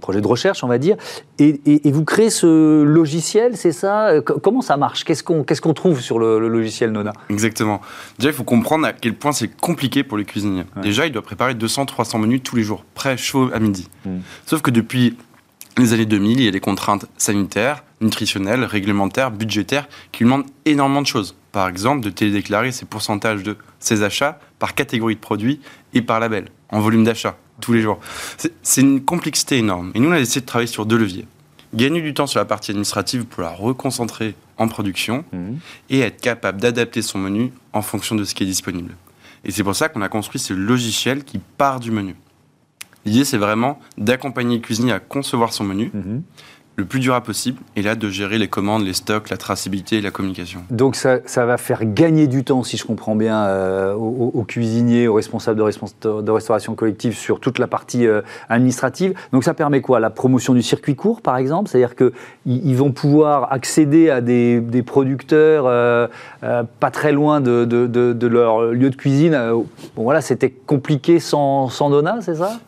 projet 0.00 0.20
de 0.20 0.26
recherche, 0.26 0.64
on 0.64 0.66
va 0.66 0.78
dire, 0.78 0.96
et, 1.38 1.60
vous 1.84 2.04
créez 2.04 2.30
ce 2.30 2.82
logiciel, 2.82 3.56
c'est 3.56 3.72
ça? 3.72 4.20
Comment 4.20 4.60
ça 4.60 4.76
marche? 4.76 5.04
Qu'est-ce 5.04 5.22
qu'on 5.22 5.74
trouve 5.74 6.00
sur 6.00 6.18
le, 6.18 6.48
logiciel 6.48 6.90
Nona? 6.90 7.12
Exactement. 7.30 7.80
Déjà, 8.18 8.30
il 8.30 8.34
faut 8.34 8.44
comprendre 8.44 8.86
à 8.86 8.92
quel 8.92 9.14
point 9.14 9.32
c'est 9.32 9.48
compliqué 9.48 10.02
pour 10.02 10.18
le 10.18 10.24
cuisinier. 10.24 10.64
Déjà, 10.82 11.06
il 11.06 11.12
doit 11.12 11.22
préparer 11.22 11.54
200-300 11.54 12.18
menus 12.18 12.42
tous 12.42 12.56
les 12.56 12.62
jours, 12.62 12.84
prêts, 12.94 13.16
chauds 13.16 13.50
à 13.52 13.60
midi. 13.60 13.88
Hmm. 14.04 14.18
Sauf 14.46 14.62
que 14.62 14.70
depuis 14.72 15.16
les 15.78 15.92
années 15.92 16.06
2000, 16.06 16.40
il 16.40 16.44
y 16.44 16.48
a 16.48 16.50
des 16.50 16.60
contraintes 16.60 17.06
sanitaires, 17.16 17.84
nutritionnelles, 18.00 18.64
réglementaires, 18.64 19.30
budgétaires 19.30 19.88
qui 20.12 20.24
lui 20.24 20.30
demandent 20.30 20.46
énormément 20.64 21.02
de 21.02 21.06
choses. 21.06 21.36
Par 21.54 21.68
exemple, 21.68 22.00
de 22.04 22.10
télédéclarer 22.10 22.72
ses 22.72 22.84
pourcentages 22.84 23.44
de 23.44 23.56
ses 23.78 24.02
achats 24.02 24.40
par 24.58 24.74
catégorie 24.74 25.14
de 25.14 25.20
produits 25.20 25.60
et 25.92 26.02
par 26.02 26.18
label, 26.18 26.46
en 26.70 26.80
volume 26.80 27.04
d'achat, 27.04 27.36
tous 27.60 27.72
les 27.72 27.80
jours. 27.80 28.00
C'est 28.64 28.80
une 28.80 29.04
complexité 29.04 29.58
énorme. 29.58 29.92
Et 29.94 30.00
nous, 30.00 30.08
on 30.08 30.12
a 30.12 30.18
décidé 30.18 30.40
de 30.40 30.46
travailler 30.46 30.66
sur 30.66 30.84
deux 30.84 30.98
leviers. 30.98 31.28
Gagner 31.72 32.00
du 32.00 32.12
temps 32.12 32.26
sur 32.26 32.40
la 32.40 32.44
partie 32.44 32.72
administrative 32.72 33.24
pour 33.24 33.44
la 33.44 33.50
reconcentrer 33.50 34.34
en 34.58 34.66
production 34.66 35.24
mmh. 35.32 35.52
et 35.90 36.00
être 36.00 36.20
capable 36.20 36.60
d'adapter 36.60 37.02
son 37.02 37.18
menu 37.18 37.52
en 37.72 37.82
fonction 37.82 38.16
de 38.16 38.24
ce 38.24 38.34
qui 38.34 38.42
est 38.42 38.46
disponible. 38.46 38.96
Et 39.44 39.52
c'est 39.52 39.62
pour 39.62 39.76
ça 39.76 39.88
qu'on 39.88 40.02
a 40.02 40.08
construit 40.08 40.40
ce 40.40 40.54
logiciel 40.54 41.22
qui 41.22 41.38
part 41.38 41.78
du 41.78 41.92
menu. 41.92 42.16
L'idée, 43.04 43.24
c'est 43.24 43.38
vraiment 43.38 43.78
d'accompagner 43.96 44.56
le 44.56 44.62
cuisinier 44.62 44.92
à 44.92 44.98
concevoir 44.98 45.52
son 45.52 45.62
menu, 45.62 45.92
mhm. 45.94 46.22
Le 46.76 46.84
plus 46.84 46.98
durable 46.98 47.24
possible, 47.24 47.60
et 47.76 47.82
là, 47.82 47.94
de 47.94 48.08
gérer 48.08 48.36
les 48.36 48.48
commandes, 48.48 48.84
les 48.84 48.94
stocks, 48.94 49.30
la 49.30 49.36
traçabilité 49.36 49.98
et 49.98 50.00
la 50.00 50.10
communication. 50.10 50.64
Donc, 50.70 50.96
ça, 50.96 51.20
va 51.36 51.56
faire 51.56 51.84
gagner 51.84 52.26
du 52.26 52.42
temps, 52.42 52.64
si 52.64 52.76
je 52.76 52.84
comprends 52.84 53.14
bien, 53.14 53.44
euh, 53.44 53.94
aux, 53.94 54.42
cuisiniers, 54.42 55.06
aux 55.06 55.14
responsables 55.14 55.58
de, 55.58 56.30
restauration 56.30 56.74
collective 56.74 57.16
sur 57.16 57.38
toute 57.38 57.60
la 57.60 57.68
partie 57.68 58.06
euh, 58.06 58.22
administrative. 58.48 59.14
Donc, 59.32 59.44
ça 59.44 59.54
permet 59.54 59.80
quoi? 59.80 60.00
La 60.00 60.10
promotion 60.10 60.52
du 60.52 60.62
circuit 60.62 60.96
court, 60.96 61.22
par 61.22 61.36
exemple? 61.36 61.70
C'est-à-dire 61.70 61.94
qu'ils 61.94 62.76
vont 62.76 62.90
pouvoir 62.90 63.52
accéder 63.52 64.10
à 64.10 64.20
des, 64.20 64.60
producteurs 64.84 65.66
euh, 65.66 66.08
pas 66.80 66.90
très 66.90 67.12
loin 67.12 67.40
de, 67.40 68.26
leur 68.26 68.72
lieu 68.72 68.90
de 68.90 68.96
cuisine. 68.96 69.38
Bon, 69.94 70.02
voilà, 70.02 70.20
c'était 70.20 70.50
compliqué 70.50 71.20
sans, 71.20 71.68
sans 71.68 71.88
Dona, 71.88 72.18
c'est 72.20 72.36
ça? 72.36 72.58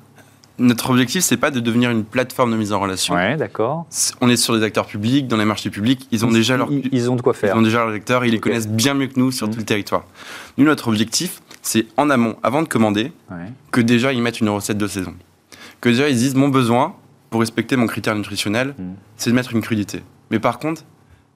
Notre 0.58 0.90
objectif, 0.90 1.22
c'est 1.22 1.36
pas 1.36 1.50
de 1.50 1.60
devenir 1.60 1.90
une 1.90 2.04
plateforme 2.04 2.52
de 2.52 2.56
mise 2.56 2.72
en 2.72 2.80
relation. 2.80 3.14
Ouais, 3.14 3.36
d'accord. 3.36 3.86
On 4.20 4.28
est 4.28 4.36
sur 4.36 4.56
des 4.56 4.62
acteurs 4.62 4.86
publics, 4.86 5.28
dans 5.28 5.36
les 5.36 5.44
marchés 5.44 5.70
publics. 5.70 6.08
Ils 6.12 6.24
ont 6.24 6.30
déjà 6.30 6.56
leur, 6.56 6.68
ils, 6.70 7.10
ont 7.10 7.16
de 7.16 7.22
quoi 7.22 7.34
faire. 7.34 7.54
Ils 7.54 7.58
ont 7.58 7.62
déjà 7.62 7.78
leurs 7.78 7.90
lecteurs, 7.90 8.24
ils 8.24 8.32
les 8.32 8.40
connaissent 8.40 8.68
bien 8.68 8.94
mieux 8.94 9.06
que 9.06 9.18
nous 9.20 9.30
sur 9.32 9.46
mmh. 9.46 9.50
tout 9.50 9.58
le 9.58 9.64
territoire. 9.64 10.04
Nous, 10.56 10.64
notre 10.64 10.88
objectif, 10.88 11.42
c'est 11.62 11.86
en 11.96 12.10
amont, 12.10 12.36
avant 12.42 12.62
de 12.62 12.68
commander, 12.68 13.12
que 13.70 13.80
déjà 13.80 14.12
ils 14.12 14.22
mettent 14.22 14.40
une 14.40 14.48
recette 14.48 14.78
de 14.78 14.86
saison. 14.86 15.14
Que 15.80 15.90
déjà 15.90 16.08
ils 16.08 16.16
disent 16.16 16.34
mon 16.34 16.48
besoin 16.48 16.94
pour 17.30 17.40
respecter 17.40 17.76
mon 17.76 17.86
critère 17.86 18.14
nutritionnel, 18.14 18.74
mmh. 18.78 18.82
c'est 19.16 19.30
de 19.30 19.34
mettre 19.34 19.52
une 19.52 19.60
crudité. 19.60 20.02
Mais 20.30 20.38
par 20.38 20.58
contre, 20.58 20.84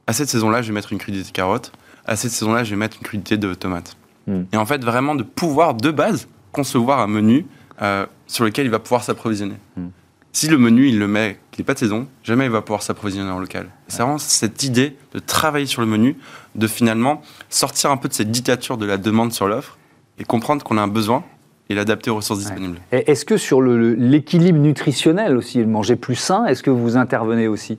à 0.06 0.12
cette 0.12 0.28
saison-là, 0.28 0.62
je 0.62 0.68
vais 0.68 0.74
mettre 0.74 0.92
une 0.92 0.98
crudité 0.98 1.28
de 1.28 1.32
carottes. 1.32 1.72
À 2.06 2.16
cette 2.16 2.30
saison-là, 2.30 2.64
je 2.64 2.70
vais 2.70 2.76
mettre 2.76 2.96
une 2.96 3.04
crudité 3.04 3.36
de 3.36 3.52
tomates. 3.54 3.96
Mmh. 4.26 4.42
Et 4.52 4.56
en 4.56 4.64
fait, 4.64 4.82
vraiment 4.82 5.14
de 5.14 5.22
pouvoir 5.22 5.74
de 5.74 5.90
base 5.90 6.26
concevoir 6.52 7.00
un 7.00 7.06
menu 7.06 7.46
euh, 7.82 8.06
sur 8.30 8.44
lequel 8.44 8.64
il 8.64 8.70
va 8.70 8.78
pouvoir 8.78 9.02
s'approvisionner. 9.02 9.56
Hmm. 9.76 9.88
Si 10.32 10.46
le 10.46 10.56
menu, 10.56 10.88
il 10.88 11.00
le 11.00 11.08
met, 11.08 11.38
qu'il 11.50 11.62
n'est 11.62 11.66
pas 11.66 11.74
de 11.74 11.80
saison, 11.80 12.06
jamais 12.22 12.44
il 12.44 12.50
va 12.50 12.62
pouvoir 12.62 12.84
s'approvisionner 12.84 13.30
en 13.30 13.40
local. 13.40 13.68
C'est 13.88 14.02
vraiment 14.02 14.18
cette 14.18 14.62
idée 14.62 14.96
de 15.12 15.18
travailler 15.18 15.66
sur 15.66 15.80
le 15.80 15.88
menu, 15.88 16.16
de 16.54 16.68
finalement 16.68 17.22
sortir 17.48 17.90
un 17.90 17.96
peu 17.96 18.08
de 18.08 18.14
cette 18.14 18.30
dictature 18.30 18.76
de 18.76 18.86
la 18.86 18.96
demande 18.96 19.32
sur 19.32 19.48
l'offre 19.48 19.76
et 20.18 20.24
comprendre 20.24 20.62
qu'on 20.62 20.78
a 20.78 20.82
un 20.82 20.88
besoin 20.88 21.24
et 21.68 21.74
l'adapter 21.74 22.10
aux 22.10 22.16
ressources 22.16 22.38
disponibles. 22.38 22.78
Est-ce 22.92 23.24
que 23.24 23.36
sur 23.36 23.60
l'équilibre 23.60 24.60
nutritionnel 24.60 25.36
aussi, 25.36 25.64
manger 25.64 25.96
plus 25.96 26.14
sain, 26.14 26.46
est-ce 26.46 26.62
que 26.62 26.70
vous 26.70 26.96
intervenez 26.96 27.48
aussi? 27.48 27.78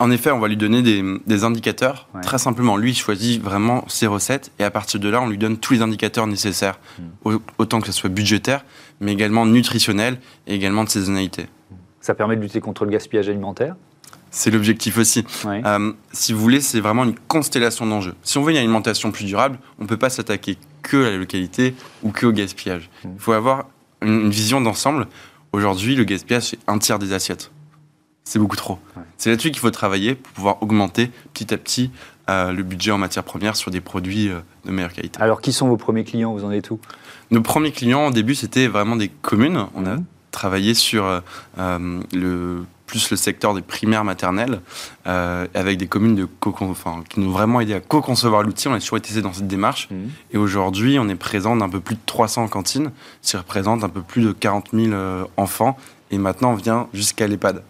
En 0.00 0.10
effet, 0.10 0.30
on 0.30 0.38
va 0.38 0.48
lui 0.48 0.56
donner 0.56 0.82
des, 0.82 1.44
indicateurs. 1.44 2.08
Très 2.22 2.38
simplement, 2.38 2.78
lui, 2.78 2.92
il 2.92 2.96
choisit 2.96 3.40
vraiment 3.40 3.84
ses 3.86 4.06
recettes 4.06 4.50
et 4.58 4.64
à 4.64 4.70
partir 4.70 4.98
de 4.98 5.08
là, 5.08 5.20
on 5.20 5.28
lui 5.28 5.36
donne 5.36 5.58
tous 5.58 5.74
les 5.74 5.82
indicateurs 5.82 6.26
nécessaires, 6.26 6.80
hmm. 6.98 7.36
autant 7.58 7.80
que 7.80 7.86
ce 7.86 7.92
soit 7.92 8.08
budgétaire, 8.08 8.64
mais 9.00 9.12
également 9.12 9.44
nutritionnel 9.44 10.18
et 10.46 10.54
également 10.54 10.84
de 10.84 10.88
saisonnalité. 10.88 11.46
Ça 12.00 12.14
permet 12.14 12.36
de 12.36 12.40
lutter 12.40 12.60
contre 12.60 12.86
le 12.86 12.90
gaspillage 12.90 13.28
alimentaire? 13.28 13.76
C'est 14.30 14.50
l'objectif 14.50 14.96
aussi. 14.96 15.24
Euh, 15.44 15.92
si 16.12 16.32
vous 16.32 16.40
voulez, 16.40 16.60
c'est 16.62 16.80
vraiment 16.80 17.04
une 17.04 17.16
constellation 17.28 17.84
d'enjeux. 17.84 18.14
Si 18.22 18.38
on 18.38 18.42
veut 18.42 18.52
une 18.52 18.58
alimentation 18.58 19.10
plus 19.10 19.26
durable, 19.26 19.58
on 19.78 19.82
ne 19.82 19.88
peut 19.88 19.98
pas 19.98 20.08
s'attaquer 20.08 20.56
que 20.82 21.04
à 21.04 21.10
la 21.10 21.18
localité 21.18 21.74
ou 22.02 22.10
que 22.10 22.24
au 22.24 22.32
gaspillage. 22.32 22.88
Hmm. 23.04 23.10
Il 23.16 23.20
faut 23.20 23.32
avoir 23.32 23.66
une 24.00 24.30
vision 24.30 24.62
d'ensemble. 24.62 25.08
Aujourd'hui, 25.52 25.94
le 25.94 26.04
gaspillage, 26.04 26.44
c'est 26.44 26.58
un 26.68 26.78
tiers 26.78 26.98
des 26.98 27.12
assiettes 27.12 27.50
c'est 28.30 28.38
beaucoup 28.38 28.54
trop. 28.54 28.78
C'est 29.18 29.30
là-dessus 29.30 29.50
qu'il 29.50 29.58
faut 29.58 29.72
travailler 29.72 30.14
pour 30.14 30.32
pouvoir 30.32 30.62
augmenter 30.62 31.10
petit 31.34 31.52
à 31.52 31.58
petit 31.58 31.90
euh, 32.28 32.52
le 32.52 32.62
budget 32.62 32.92
en 32.92 32.98
matière 32.98 33.24
première 33.24 33.56
sur 33.56 33.72
des 33.72 33.80
produits 33.80 34.28
euh, 34.28 34.38
de 34.64 34.70
meilleure 34.70 34.92
qualité. 34.92 35.20
Alors, 35.20 35.40
qui 35.40 35.52
sont 35.52 35.66
vos 35.66 35.76
premiers 35.76 36.04
clients? 36.04 36.32
Vous 36.32 36.44
en 36.44 36.52
êtes 36.52 36.70
où? 36.70 36.78
Nos 37.32 37.42
premiers 37.42 37.72
clients, 37.72 38.06
au 38.06 38.10
début, 38.12 38.36
c'était 38.36 38.68
vraiment 38.68 38.94
des 38.94 39.08
communes. 39.08 39.66
On 39.74 39.84
a 39.84 39.96
travaillé 40.30 40.74
sur 40.74 41.04
euh, 41.58 42.00
le 42.12 42.62
plus 42.86 43.10
le 43.10 43.16
secteur 43.16 43.52
des 43.54 43.62
primaires 43.62 44.04
maternelles, 44.04 44.60
avec 45.04 45.78
des 45.78 45.86
communes 45.86 46.16
de 46.16 46.28
enfin, 46.44 47.04
qui 47.08 47.20
nous 47.20 47.28
ont 47.28 47.32
vraiment 47.32 47.60
aidé 47.60 47.74
à 47.74 47.80
co-concevoir 47.80 48.42
l'outil. 48.42 48.66
On 48.66 48.74
a 48.74 48.80
toujours 48.80 48.98
été 48.98 49.22
dans 49.22 49.32
cette 49.32 49.46
démarche. 49.46 49.88
Mhm. 49.90 50.10
Et 50.32 50.38
aujourd'hui, 50.38 50.98
on 50.98 51.08
est 51.08 51.14
présent 51.14 51.54
dans 51.54 51.64
un 51.64 51.68
peu 51.68 51.78
plus 51.78 51.94
de 51.94 52.00
300 52.06 52.48
cantines, 52.48 52.90
ce 53.22 53.32
qui 53.32 53.36
représente 53.36 53.84
un 53.84 53.88
peu 53.88 54.02
plus 54.02 54.22
de 54.22 54.32
40 54.32 54.70
000 54.72 54.92
enfants. 55.36 55.76
Et 56.10 56.18
maintenant, 56.18 56.52
on 56.52 56.56
vient 56.56 56.88
jusqu'à 56.92 57.28
l'EHPAD. 57.28 57.62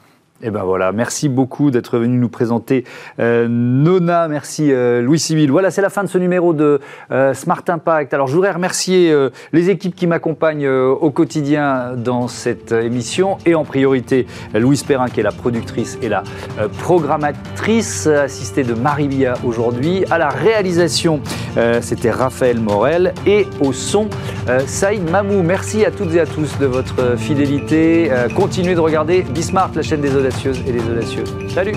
Et 0.43 0.47
eh 0.47 0.51
ben 0.51 0.63
voilà, 0.63 0.91
merci 0.91 1.29
beaucoup 1.29 1.71
d'être 1.71 1.99
venu 1.99 2.17
nous 2.17 2.31
présenter 2.31 2.85
euh, 3.19 3.47
Nona, 3.47 4.27
merci 4.27 4.73
euh, 4.73 5.03
Louis 5.03 5.19
Civil. 5.19 5.51
Voilà, 5.51 5.71
c'est 5.71 5.83
la 5.83 5.91
fin 5.91 6.03
de 6.03 6.09
ce 6.09 6.17
numéro 6.17 6.55
de 6.55 6.81
euh, 7.11 7.35
Smart 7.35 7.63
Impact. 7.69 8.15
Alors 8.15 8.27
je 8.27 8.37
voudrais 8.37 8.53
remercier 8.53 9.15
les 9.53 9.69
équipes 9.69 9.95
qui 9.95 10.07
m'accompagnent 10.07 10.67
au 10.67 11.11
quotidien 11.11 11.93
dans 11.95 12.27
cette 12.27 12.73
émission 12.73 13.37
et 13.45 13.55
en 13.55 13.65
priorité 13.65 14.27
Louise 14.55 14.83
Perrin 14.83 15.09
qui 15.09 15.21
est 15.21 15.23
la 15.23 15.31
productrice 15.31 15.99
et 16.01 16.09
la 16.09 16.23
programmatrice, 16.79 18.07
assistée 18.07 18.65
de 18.65 18.73
Marie 18.73 19.09
Bia 19.09 19.35
aujourd'hui. 19.45 20.05
À 20.11 20.17
la 20.17 20.31
réalisation, 20.31 21.21
c'était 21.83 22.11
Raphaël 22.11 22.61
Morel 22.61 23.13
et 23.27 23.47
au 23.61 23.73
son, 23.73 24.09
Saïd 24.67 25.09
Mamou. 25.11 25.43
Merci 25.43 25.85
à 25.85 25.91
toutes 25.91 26.15
et 26.15 26.21
à 26.21 26.27
tous 26.27 26.59
de 26.59 26.67
votre 26.67 27.19
fidélité. 27.19 28.11
continuez 28.37 28.75
de 28.75 28.81
regarder 28.81 29.23
Bismart, 29.23 29.73
la 29.75 29.83
chaîne 29.83 30.01
des 30.01 30.17
et 30.67 30.73
des 30.73 30.85
audacieux. 30.85 31.25
Salut 31.49 31.77